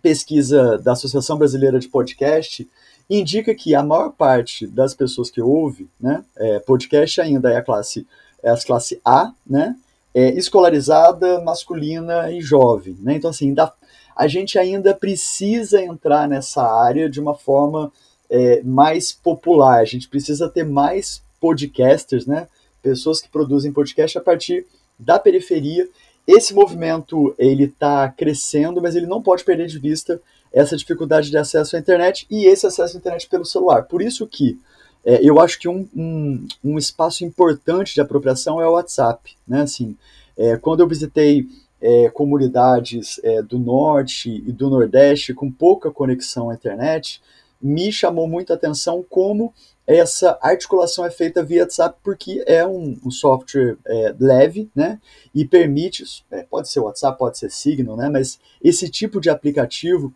pesquisa 0.00 0.78
da 0.78 0.92
Associação 0.92 1.36
Brasileira 1.36 1.78
de 1.78 1.88
Podcast 1.88 2.68
indica 3.08 3.54
que 3.54 3.74
a 3.74 3.82
maior 3.82 4.10
parte 4.10 4.66
das 4.66 4.94
pessoas 4.94 5.30
que 5.30 5.40
ouve, 5.40 5.88
né, 6.00 6.24
é, 6.36 6.58
podcast 6.60 7.20
ainda 7.20 7.50
é 7.50 7.56
a 7.56 7.62
classe, 7.62 8.06
é 8.44 8.50
a 8.50 8.56
classe 8.56 9.00
A, 9.04 9.32
né, 9.44 9.74
é, 10.14 10.30
escolarizada, 10.34 11.40
masculina 11.40 12.30
e 12.30 12.40
jovem, 12.40 12.96
né, 13.00 13.14
então 13.16 13.30
assim, 13.30 13.48
ainda, 13.48 13.72
a 14.14 14.28
gente 14.28 14.58
ainda 14.58 14.94
precisa 14.94 15.82
entrar 15.82 16.28
nessa 16.28 16.62
área 16.62 17.10
de 17.10 17.18
uma 17.18 17.34
forma 17.34 17.90
é, 18.30 18.62
mais 18.62 19.10
popular, 19.10 19.80
a 19.80 19.84
gente 19.84 20.08
precisa 20.08 20.48
ter 20.48 20.64
mais 20.64 21.22
podcasters, 21.40 22.26
né, 22.26 22.46
pessoas 22.82 23.20
que 23.20 23.28
produzem 23.28 23.72
podcast 23.72 24.18
a 24.18 24.20
partir 24.20 24.66
da 24.98 25.18
periferia. 25.18 25.88
Esse 26.26 26.54
movimento 26.54 27.34
ele 27.38 27.64
está 27.64 28.08
crescendo, 28.08 28.80
mas 28.80 28.94
ele 28.94 29.06
não 29.06 29.22
pode 29.22 29.44
perder 29.44 29.66
de 29.66 29.78
vista 29.78 30.20
essa 30.52 30.76
dificuldade 30.76 31.30
de 31.30 31.36
acesso 31.36 31.76
à 31.76 31.78
internet 31.78 32.26
e 32.30 32.46
esse 32.46 32.66
acesso 32.66 32.96
à 32.96 32.98
internet 32.98 33.28
pelo 33.28 33.44
celular. 33.44 33.84
Por 33.84 34.00
isso 34.00 34.26
que 34.26 34.58
é, 35.04 35.20
eu 35.22 35.40
acho 35.40 35.58
que 35.58 35.68
um, 35.68 35.86
um, 35.94 36.46
um, 36.64 36.78
espaço 36.78 37.24
importante 37.24 37.94
de 37.94 38.00
apropriação 38.00 38.60
é 38.60 38.66
o 38.66 38.72
WhatsApp. 38.72 39.36
Né? 39.46 39.62
Assim, 39.62 39.96
é, 40.36 40.56
quando 40.56 40.80
eu 40.80 40.88
visitei 40.88 41.46
é, 41.80 42.08
comunidades 42.08 43.20
é, 43.22 43.42
do 43.42 43.58
norte 43.58 44.30
e 44.30 44.50
do 44.50 44.70
nordeste 44.70 45.34
com 45.34 45.50
pouca 45.50 45.90
conexão 45.90 46.48
à 46.48 46.54
internet, 46.54 47.20
me 47.60 47.92
chamou 47.92 48.26
muito 48.26 48.52
atenção 48.52 49.04
como 49.08 49.52
essa 49.86 50.38
articulação 50.40 51.04
é 51.04 51.10
feita 51.10 51.42
via 51.42 51.62
WhatsApp 51.62 51.98
porque 52.02 52.42
é 52.46 52.66
um, 52.66 52.98
um 53.04 53.10
software 53.10 53.76
é, 53.86 54.14
leve, 54.18 54.70
né? 54.74 54.98
E 55.34 55.44
permite, 55.44 56.04
é, 56.30 56.42
pode 56.42 56.70
ser 56.70 56.80
WhatsApp, 56.80 57.18
pode 57.18 57.36
ser 57.36 57.50
Signal, 57.50 57.96
né? 57.96 58.08
Mas 58.08 58.38
esse 58.62 58.88
tipo 58.88 59.20
de 59.20 59.28
aplicativo 59.28 60.12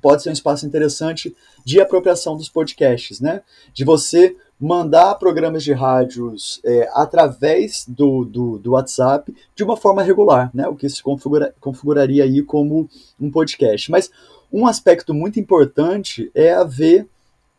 pode 0.00 0.22
ser 0.22 0.30
um 0.30 0.32
espaço 0.32 0.66
interessante 0.66 1.34
de 1.64 1.80
apropriação 1.80 2.36
dos 2.36 2.48
podcasts, 2.48 3.20
né? 3.20 3.42
De 3.72 3.84
você 3.84 4.36
mandar 4.58 5.14
programas 5.14 5.64
de 5.64 5.72
rádios 5.72 6.60
é, 6.64 6.88
através 6.92 7.84
do, 7.88 8.24
do, 8.24 8.58
do, 8.58 8.72
WhatsApp 8.72 9.34
de 9.54 9.64
uma 9.64 9.76
forma 9.76 10.02
regular, 10.02 10.50
né? 10.52 10.68
O 10.68 10.76
que 10.76 10.88
se 10.88 11.02
configura, 11.02 11.54
configuraria 11.60 12.24
aí 12.24 12.42
como 12.42 12.88
um 13.18 13.30
podcast. 13.30 13.90
Mas 13.90 14.10
um 14.52 14.66
aspecto 14.66 15.14
muito 15.14 15.40
importante 15.40 16.30
é 16.34 16.52
haver 16.52 17.08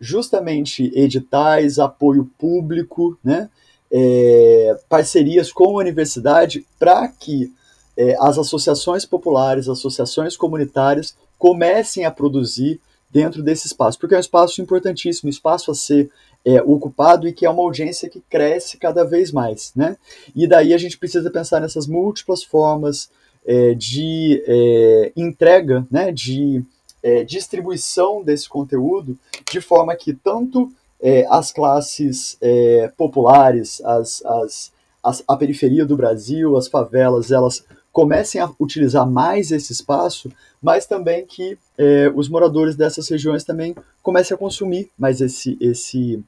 justamente 0.01 0.91
editais, 0.95 1.77
apoio 1.77 2.29
público, 2.37 3.17
né, 3.23 3.49
é, 3.91 4.79
parcerias 4.89 5.51
com 5.51 5.77
a 5.77 5.81
universidade 5.81 6.65
para 6.79 7.07
que 7.07 7.53
é, 7.95 8.15
as 8.19 8.37
associações 8.37 9.05
populares, 9.05 9.69
associações 9.69 10.35
comunitárias 10.35 11.15
comecem 11.41 12.05
a 12.05 12.11
produzir 12.11 12.79
dentro 13.09 13.41
desse 13.41 13.65
espaço, 13.65 13.97
porque 13.97 14.13
é 14.13 14.17
um 14.19 14.21
espaço 14.21 14.61
importantíssimo, 14.61 15.27
um 15.27 15.31
espaço 15.31 15.71
a 15.71 15.73
ser 15.73 16.11
é, 16.45 16.61
ocupado 16.61 17.27
e 17.27 17.33
que 17.33 17.47
é 17.47 17.49
uma 17.49 17.63
audiência 17.63 18.07
que 18.07 18.21
cresce 18.29 18.77
cada 18.77 19.03
vez 19.03 19.31
mais, 19.31 19.71
né? 19.75 19.97
E 20.35 20.45
daí 20.45 20.71
a 20.71 20.77
gente 20.77 20.99
precisa 20.99 21.31
pensar 21.31 21.59
nessas 21.59 21.87
múltiplas 21.87 22.43
formas 22.43 23.09
é, 23.43 23.73
de 23.73 24.43
é, 24.45 25.11
entrega, 25.17 25.83
né, 25.89 26.11
de 26.11 26.63
é, 27.01 27.23
distribuição 27.23 28.23
desse 28.23 28.47
conteúdo 28.47 29.17
de 29.51 29.59
forma 29.59 29.95
que 29.95 30.13
tanto 30.13 30.71
é, 31.01 31.25
as 31.27 31.51
classes 31.51 32.37
é, 32.39 32.91
populares, 32.95 33.81
as, 33.83 34.23
as, 34.23 34.71
as, 35.03 35.23
a 35.27 35.35
periferia 35.35 35.87
do 35.87 35.97
Brasil, 35.97 36.55
as 36.55 36.67
favelas, 36.67 37.31
elas 37.31 37.65
comecem 37.91 38.39
a 38.39 38.49
utilizar 38.59 39.09
mais 39.09 39.51
esse 39.51 39.73
espaço, 39.73 40.31
mas 40.61 40.85
também 40.85 41.25
que 41.25 41.57
é, 41.77 42.11
os 42.15 42.29
moradores 42.29 42.75
dessas 42.75 43.07
regiões 43.09 43.43
também 43.43 43.75
comecem 44.01 44.33
a 44.33 44.37
consumir 44.37 44.89
mais 44.97 45.19
esse, 45.19 45.57
esse, 45.59 46.23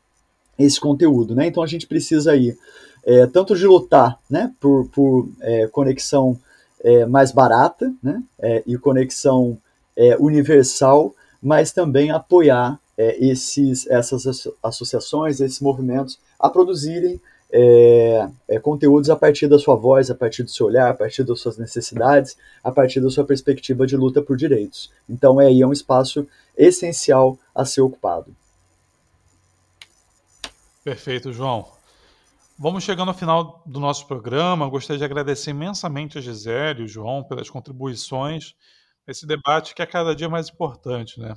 esse 0.60 0.80
conteúdo. 0.80 1.34
Né? 1.34 1.48
Então 1.48 1.64
a 1.64 1.68
gente 1.68 1.88
precisa 1.88 2.32
aí 2.32 2.58
é, 3.06 3.26
tanto 3.28 3.56
de 3.56 3.66
lutar 3.66 4.20
né, 4.30 4.52
por, 4.60 4.88
por 4.90 5.30
é, 5.42 5.68
conexão 5.68 6.40
é, 6.84 7.06
mais 7.06 7.32
barata 7.32 7.94
né, 8.02 8.22
é, 8.40 8.64
e 8.68 8.78
conexão 8.78 9.58
é, 9.96 10.18
universal, 10.18 11.16
mas 11.42 11.72
também 11.72 12.12
apoiar 12.12 12.80
esses, 12.96 13.88
essas 13.88 14.48
associações, 14.62 15.42
esses 15.42 15.60
movimentos 15.60 16.20
a 16.40 16.48
produzirem 16.48 17.20
é, 17.56 18.28
é, 18.50 18.60
conteúdos 18.60 19.12
a 19.12 19.16
partir 19.16 19.48
da 19.48 19.60
sua 19.60 19.76
voz, 19.76 20.10
a 20.10 20.16
partir 20.16 20.42
do 20.42 20.50
seu 20.50 20.66
olhar, 20.66 20.90
a 20.90 20.94
partir 20.96 21.24
das 21.24 21.40
suas 21.40 21.56
necessidades, 21.56 22.36
a 22.64 22.72
partir 22.72 23.00
da 23.00 23.12
sua 23.12 23.24
perspectiva 23.24 23.86
de 23.86 23.96
luta 23.96 24.24
por 24.24 24.36
direitos. 24.36 24.92
Então, 25.08 25.40
é, 25.40 25.46
aí 25.46 25.62
é 25.62 25.68
um 25.68 25.72
espaço 25.72 26.28
essencial 26.58 27.38
a 27.54 27.64
ser 27.64 27.82
ocupado. 27.82 28.36
Perfeito, 30.84 31.32
João. 31.32 31.68
Vamos 32.58 32.84
chegando 32.84 33.10
ao 33.10 33.14
final 33.14 33.62
do 33.68 33.80
nosso 33.80 34.08
programa. 34.08 34.68
Gostaria 34.68 34.98
de 34.98 35.06
agradecer 35.06 35.52
imensamente 35.52 36.18
a 36.18 36.22
Gisele 36.22 36.82
e 36.82 36.86
o 36.86 36.88
João 36.88 37.24
pelas 37.24 37.52
contribuições 37.52 38.56
nesse 39.08 39.28
debate 39.28 39.76
que 39.76 39.82
é 39.82 39.86
cada 39.86 40.16
dia 40.16 40.28
mais 40.28 40.50
importante. 40.50 41.20
Né? 41.20 41.36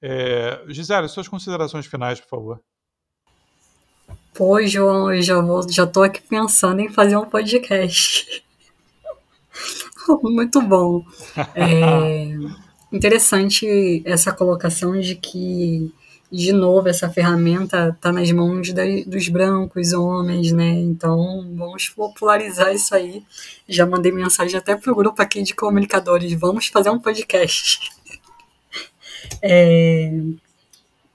É, 0.00 0.64
Gisele, 0.68 1.06
suas 1.08 1.28
considerações 1.28 1.84
finais, 1.84 2.18
por 2.18 2.28
favor. 2.28 2.60
Pô, 4.34 4.64
João, 4.64 5.12
eu 5.12 5.22
já, 5.22 5.40
vou, 5.40 5.70
já 5.70 5.86
tô 5.86 6.02
aqui 6.02 6.20
pensando 6.22 6.80
em 6.80 6.88
fazer 6.88 7.16
um 7.16 7.26
podcast. 7.26 8.44
Muito 10.22 10.62
bom. 10.62 11.04
É 11.54 12.36
interessante 12.92 14.02
essa 14.04 14.32
colocação 14.32 14.98
de 14.98 15.14
que, 15.16 15.92
de 16.30 16.52
novo, 16.52 16.88
essa 16.88 17.10
ferramenta 17.10 17.90
está 17.94 18.12
nas 18.12 18.30
mãos 18.30 18.72
da, 18.72 18.82
dos 19.06 19.28
brancos 19.28 19.92
homens, 19.92 20.52
né? 20.52 20.70
Então, 20.70 21.44
vamos 21.54 21.88
popularizar 21.88 22.72
isso 22.72 22.94
aí. 22.94 23.24
Já 23.68 23.84
mandei 23.84 24.12
mensagem 24.12 24.56
até 24.56 24.76
pro 24.76 24.94
grupo 24.94 25.20
aqui 25.20 25.42
de 25.42 25.54
comunicadores. 25.54 26.32
Vamos 26.34 26.68
fazer 26.68 26.90
um 26.90 26.98
podcast. 26.98 27.90
É, 29.42 30.12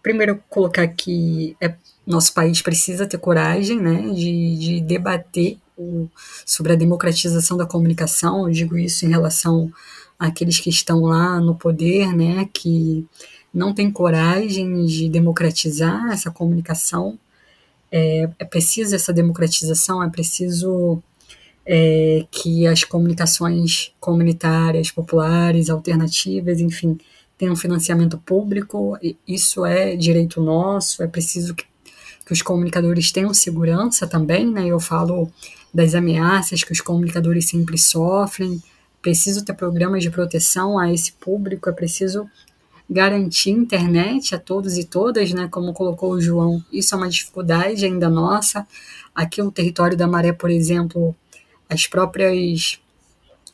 primeiro, 0.02 0.42
colocar 0.50 0.88
que 0.88 1.56
é 1.62 1.76
nosso 2.06 2.34
país 2.34 2.62
precisa 2.62 3.08
ter 3.08 3.18
coragem 3.18 3.80
né, 3.80 4.10
de, 4.14 4.58
de 4.58 4.82
debater 4.82 5.58
o, 5.78 6.08
sobre 6.46 6.74
a 6.74 6.76
democratização 6.76 7.58
da 7.58 7.66
comunicação. 7.66 8.48
Eu 8.48 8.54
digo 8.54 8.78
isso 8.78 9.06
em 9.06 9.10
relação 9.10 9.72
àqueles 10.18 10.60
que 10.60 10.70
estão 10.70 11.02
lá 11.02 11.40
no 11.40 11.56
poder, 11.56 12.14
né, 12.14 12.48
que 12.54 13.06
não 13.54 13.74
têm 13.74 13.90
coragem 13.90 14.86
de 14.86 15.10
democratizar 15.10 16.12
essa 16.12 16.30
comunicação. 16.30 17.18
É, 17.92 18.30
é 18.40 18.46
preciso 18.46 18.96
essa 18.96 19.14
democratização, 19.14 20.04
é 20.04 20.10
preciso 20.10 21.02
é, 21.66 22.26
que 22.30 22.68
as 22.68 22.84
comunicações 22.84 23.94
comunitárias, 24.00 24.92
populares, 24.92 25.70
alternativas, 25.70 26.60
enfim, 26.60 26.98
tenham 27.38 27.56
financiamento 27.56 28.18
público. 28.18 28.98
Isso 29.28 29.66
é 29.66 29.96
direito 29.96 30.42
nosso, 30.42 31.02
é 31.02 31.08
preciso 31.08 31.56
que 31.56 31.66
que 32.26 32.34
os 32.34 32.42
comunicadores 32.42 33.12
tenham 33.12 33.34
segurança 33.34 34.08
também, 34.08 34.50
né? 34.50 34.68
Eu 34.68 34.80
falo 34.80 35.30
das 35.74 35.94
ameaças 35.94 36.64
que 36.64 36.72
os 36.72 36.82
comunicadores 36.82 37.48
sempre 37.48 37.78
sofrem. 37.78 38.62
Preciso 39.02 39.46
ter 39.46 39.54
programas 39.54 40.02
de 40.02 40.10
proteção 40.10 40.80
a 40.80 40.92
esse 40.92 41.12
público, 41.14 41.70
é 41.70 41.74
preciso 41.74 42.28
garantir 42.90 43.52
internet 43.52 44.34
a 44.34 44.40
todos 44.40 44.78
e 44.78 44.84
todas, 44.84 45.32
né? 45.34 45.48
Como 45.50 45.74
colocou 45.74 46.12
o 46.12 46.22
João, 46.22 46.64
isso 46.72 46.96
é 46.96 46.98
uma 46.98 47.10
dificuldade 47.10 47.86
ainda 47.86 48.10
nossa. 48.10 48.66
Aqui 49.14 49.42
no 49.42 49.52
território 49.52 49.98
da 49.98 50.08
Maré, 50.08 50.34
por 50.34 50.50
exemplo, 50.50 51.16
as 51.70 51.88
próprias 51.88 52.80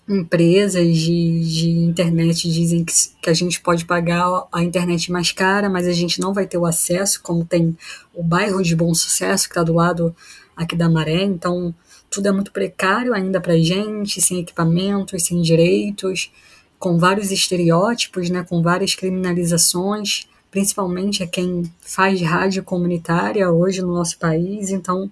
empresas 0.08 0.98
de, 0.98 1.40
de 1.42 1.70
internet 1.70 2.50
dizem 2.50 2.84
que, 2.84 2.94
que 3.22 3.30
a 3.30 3.34
gente 3.34 3.62
pode 3.62 3.86
pagar 3.86 4.48
a 4.52 4.64
internet 4.64 5.12
mais 5.12 5.32
cara, 5.32 5.70
mas 5.70 5.88
a 5.88 5.94
gente 5.94 6.20
não 6.20 6.34
vai 6.34 6.46
ter 6.46 6.58
o 6.58 6.66
acesso, 6.66 7.22
como 7.22 7.46
tem 7.46 7.78
o 8.14 8.24
bairro 8.24 8.62
de 8.62 8.76
Bom 8.76 8.94
Sucesso, 8.94 9.48
que 9.48 9.52
está 9.52 9.64
do 9.64 9.74
lado 9.74 10.16
aqui 10.56 10.76
da 10.76 10.90
Maré, 10.90 11.24
então 11.24 11.74
tudo 12.10 12.28
é 12.28 12.32
muito 12.32 12.52
precário 12.52 13.14
ainda 13.14 13.40
para 13.40 13.58
gente, 13.58 14.22
sem 14.22 14.40
equipamentos, 14.40 15.24
sem 15.24 15.42
direitos, 15.42 16.32
com 16.78 16.98
vários 16.98 17.32
estereótipos, 17.32 18.30
né, 18.30 18.44
com 18.44 18.62
várias 18.62 18.96
criminalizações, 18.96 20.28
principalmente 20.50 21.24
a 21.24 21.28
quem 21.28 21.72
faz 21.80 22.22
rádio 22.22 22.64
comunitária 22.64 23.50
hoje 23.50 23.82
no 23.82 23.94
nosso 23.94 24.18
país, 24.18 24.72
então 24.72 25.10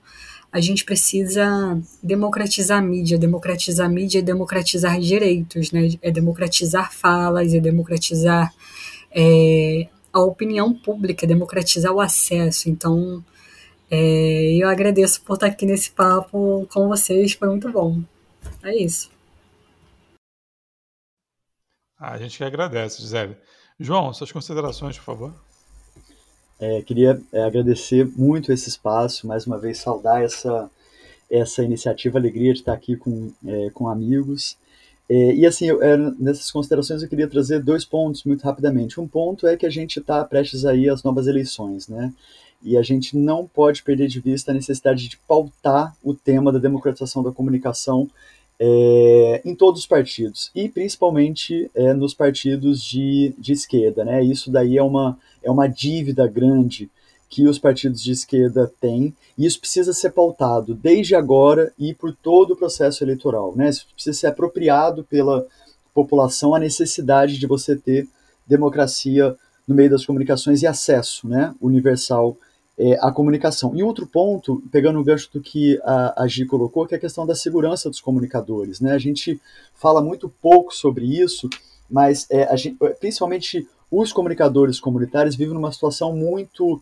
a 0.52 0.60
gente 0.60 0.84
precisa 0.84 1.80
democratizar 2.02 2.80
a 2.80 2.82
mídia. 2.82 3.18
Democratizar 3.18 3.86
a 3.86 3.90
mídia 3.90 4.20
é 4.20 4.22
democratizar 4.22 5.00
direitos, 5.00 5.72
né? 5.72 5.90
é 6.02 6.12
democratizar 6.12 6.92
falas, 6.92 7.54
é 7.54 7.60
democratizar 7.60 8.54
é, 9.12 9.88
a 10.12 10.22
opinião 10.22 10.74
pública, 10.74 11.26
é 11.26 11.28
democratizar 11.28 11.92
o 11.92 12.02
acesso. 12.02 12.70
Então, 12.70 13.24
é, 13.92 14.56
eu 14.56 14.68
agradeço 14.68 15.22
por 15.24 15.36
estar 15.36 15.48
aqui 15.48 15.66
nesse 15.66 15.92
papo 15.92 16.68
com 16.72 16.88
vocês, 16.88 17.34
foi 17.34 17.48
muito 17.48 17.72
bom. 17.72 18.02
É 18.64 18.76
isso. 18.76 19.12
Ah, 21.98 22.14
a 22.14 22.18
gente 22.18 22.38
que 22.38 22.44
agradece, 22.44 23.02
Gisele. 23.02 23.38
João, 23.80 24.14
suas 24.14 24.32
considerações, 24.32 24.98
por 24.98 25.06
favor. 25.06 25.49
É, 26.60 26.82
queria 26.82 27.22
é, 27.32 27.44
agradecer 27.44 28.06
muito 28.18 28.52
esse 28.52 28.68
espaço, 28.68 29.26
mais 29.26 29.48
uma 29.48 29.58
vez 29.58 29.78
saudar 29.78 30.22
essa, 30.22 30.70
essa 31.32 31.64
iniciativa, 31.64 32.20
alegria 32.20 32.54
de 32.54 32.60
estar 32.60 32.74
aqui 32.74 32.98
com, 32.98 33.32
é, 33.46 33.70
com 33.70 33.88
amigos. 33.88 34.58
É, 35.10 35.34
e 35.34 35.46
assim, 35.46 35.66
eu, 35.66 35.82
é, 35.82 35.98
nessas 36.20 36.52
considerações 36.52 37.02
eu 37.02 37.10
queria 37.10 37.28
trazer 37.28 37.64
dois 37.64 37.86
pontos 37.86 38.24
muito 38.26 38.44
rapidamente. 38.44 39.00
Um 39.00 39.08
ponto 39.08 39.48
é 39.48 39.56
que 39.56 39.66
a 39.66 39.70
gente 39.70 40.00
está 40.00 40.24
prestes 40.26 40.66
aí 40.66 40.90
às 40.90 41.02
novas 41.02 41.28
eleições, 41.28 41.88
né? 41.88 42.14
E 42.62 42.78
a 42.78 42.82
gente 42.82 43.16
não 43.16 43.48
pode 43.48 43.82
perder 43.82 44.08
de 44.08 44.20
vista 44.20 44.52
a 44.52 44.54
necessidade 44.54 45.08
de 45.08 45.18
pautar 45.18 45.96
o 46.04 46.14
tema 46.14 46.52
da 46.52 46.60
democratização 46.60 47.24
da 47.24 47.32
comunicação 47.32 48.10
é, 48.60 49.42
em 49.46 49.56
todos 49.56 49.82
os 49.82 49.88
partidos, 49.88 50.52
e 50.54 50.68
principalmente 50.68 51.72
é, 51.74 51.94
nos 51.94 52.14
partidos 52.14 52.84
de, 52.84 53.34
de 53.38 53.54
esquerda. 53.54 54.04
Né? 54.04 54.24
Isso 54.24 54.52
daí 54.52 54.78
é 54.78 54.84
uma, 54.84 55.18
é 55.42 55.50
uma 55.50 55.68
dívida 55.68 56.28
grande 56.28 56.90
que 57.30 57.48
os 57.48 57.60
partidos 57.60 58.02
de 58.02 58.12
esquerda 58.12 58.72
têm, 58.82 59.14
e 59.38 59.46
isso 59.46 59.60
precisa 59.60 59.94
ser 59.94 60.10
pautado 60.10 60.74
desde 60.74 61.16
agora 61.16 61.72
e 61.78 61.94
por 61.94 62.14
todo 62.14 62.52
o 62.52 62.56
processo 62.56 63.04
eleitoral. 63.04 63.54
Né? 63.56 63.70
Isso 63.70 63.88
precisa 63.94 64.18
ser 64.18 64.28
apropriado 64.28 65.04
pela 65.04 65.46
população 65.94 66.54
a 66.54 66.60
necessidade 66.60 67.38
de 67.38 67.48
você 67.48 67.76
ter 67.76 68.08
democracia 68.48 69.36
no 69.68 69.76
meio 69.76 69.92
das 69.92 70.06
comunicações 70.06 70.64
e 70.64 70.68
acesso 70.68 71.28
né, 71.28 71.54
universal 71.62 72.36
é, 72.80 72.98
à 73.02 73.12
comunicação. 73.12 73.76
E 73.76 73.84
outro 73.84 74.08
ponto, 74.08 74.64
pegando 74.72 75.00
o 75.00 75.04
gancho 75.04 75.30
do 75.34 75.42
que 75.42 75.78
a, 75.84 76.24
a 76.24 76.28
Gi 76.28 76.46
colocou, 76.46 76.88
que 76.88 76.96
é 76.96 76.98
a 76.98 77.02
questão 77.02 77.28
da 77.28 77.36
segurança 77.36 77.90
dos 77.90 78.00
comunicadores. 78.00 78.80
Né? 78.80 78.94
A 78.94 78.98
gente 78.98 79.40
fala 79.76 80.02
muito 80.02 80.30
pouco 80.42 80.74
sobre 80.74 81.06
isso, 81.06 81.50
mas 81.92 82.26
é, 82.30 82.56
gente, 82.56 82.78
principalmente 83.00 83.68
os 83.92 84.14
comunicadores 84.14 84.80
comunitários 84.80 85.36
vivem 85.36 85.54
numa 85.54 85.72
situação 85.72 86.16
muito 86.16 86.82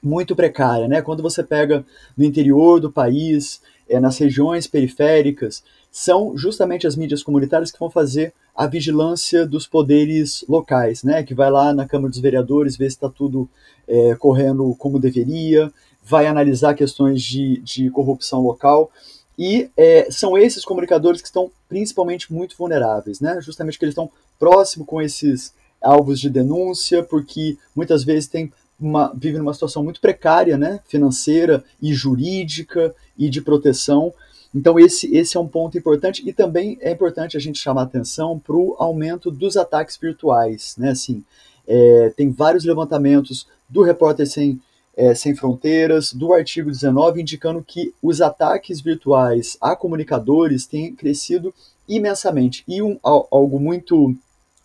muito 0.00 0.36
precária, 0.36 0.86
né? 0.86 1.02
Quando 1.02 1.24
você 1.24 1.42
pega 1.42 1.84
no 2.16 2.24
interior 2.24 2.78
do 2.78 2.88
país, 2.88 3.60
é, 3.88 3.98
nas 3.98 4.16
regiões 4.16 4.64
periféricas, 4.64 5.64
são 5.90 6.36
justamente 6.36 6.86
as 6.86 6.96
mídias 6.96 7.22
comunitárias 7.22 7.70
que 7.70 7.78
vão 7.78 7.90
fazer 7.90 8.32
a 8.54 8.66
vigilância 8.66 9.46
dos 9.46 9.66
poderes 9.66 10.44
locais, 10.48 11.02
né? 11.02 11.22
Que 11.22 11.34
vai 11.34 11.50
lá 11.50 11.72
na 11.72 11.86
Câmara 11.86 12.10
dos 12.10 12.20
Vereadores 12.20 12.76
ver 12.76 12.90
se 12.90 12.96
está 12.96 13.08
tudo 13.08 13.48
é, 13.86 14.14
correndo 14.16 14.74
como 14.76 14.98
deveria, 14.98 15.72
vai 16.04 16.26
analisar 16.26 16.74
questões 16.74 17.22
de, 17.22 17.60
de 17.60 17.90
corrupção 17.90 18.40
local. 18.40 18.90
E 19.38 19.70
é, 19.76 20.08
são 20.10 20.36
esses 20.36 20.64
comunicadores 20.64 21.20
que 21.20 21.28
estão 21.28 21.50
principalmente 21.68 22.32
muito 22.32 22.56
vulneráveis, 22.56 23.20
né? 23.20 23.40
Justamente 23.40 23.78
que 23.78 23.84
eles 23.84 23.92
estão 23.92 24.10
próximo 24.38 24.84
com 24.84 25.00
esses 25.00 25.52
alvos 25.80 26.18
de 26.20 26.28
denúncia, 26.28 27.02
porque 27.02 27.56
muitas 27.74 28.02
vezes 28.02 28.28
tem 28.28 28.52
uma, 28.80 29.12
vive 29.14 29.38
numa 29.38 29.54
situação 29.54 29.82
muito 29.82 30.00
precária, 30.00 30.56
né, 30.56 30.80
financeira 30.86 31.64
e 31.82 31.92
jurídica 31.92 32.94
e 33.16 33.28
de 33.28 33.40
proteção. 33.40 34.12
Então 34.54 34.78
esse, 34.78 35.14
esse 35.14 35.36
é 35.36 35.40
um 35.40 35.46
ponto 35.46 35.76
importante 35.76 36.22
e 36.26 36.32
também 36.32 36.78
é 36.80 36.90
importante 36.90 37.36
a 37.36 37.40
gente 37.40 37.58
chamar 37.58 37.82
atenção 37.82 38.38
para 38.38 38.56
o 38.56 38.74
aumento 38.78 39.30
dos 39.30 39.56
ataques 39.56 39.96
virtuais, 39.96 40.74
né, 40.78 40.90
assim, 40.90 41.22
é, 41.66 42.12
tem 42.16 42.30
vários 42.30 42.64
levantamentos 42.64 43.46
do 43.68 43.82
Repórter 43.82 44.26
Sem, 44.26 44.58
é, 44.96 45.14
Sem 45.14 45.34
Fronteiras, 45.36 46.12
do 46.14 46.32
artigo 46.32 46.70
19, 46.70 47.20
indicando 47.20 47.62
que 47.62 47.92
os 48.02 48.22
ataques 48.22 48.80
virtuais 48.80 49.58
a 49.60 49.76
comunicadores 49.76 50.66
têm 50.66 50.94
crescido 50.94 51.52
imensamente. 51.86 52.64
E 52.66 52.80
um, 52.80 52.98
algo 53.02 53.60
muito 53.60 54.14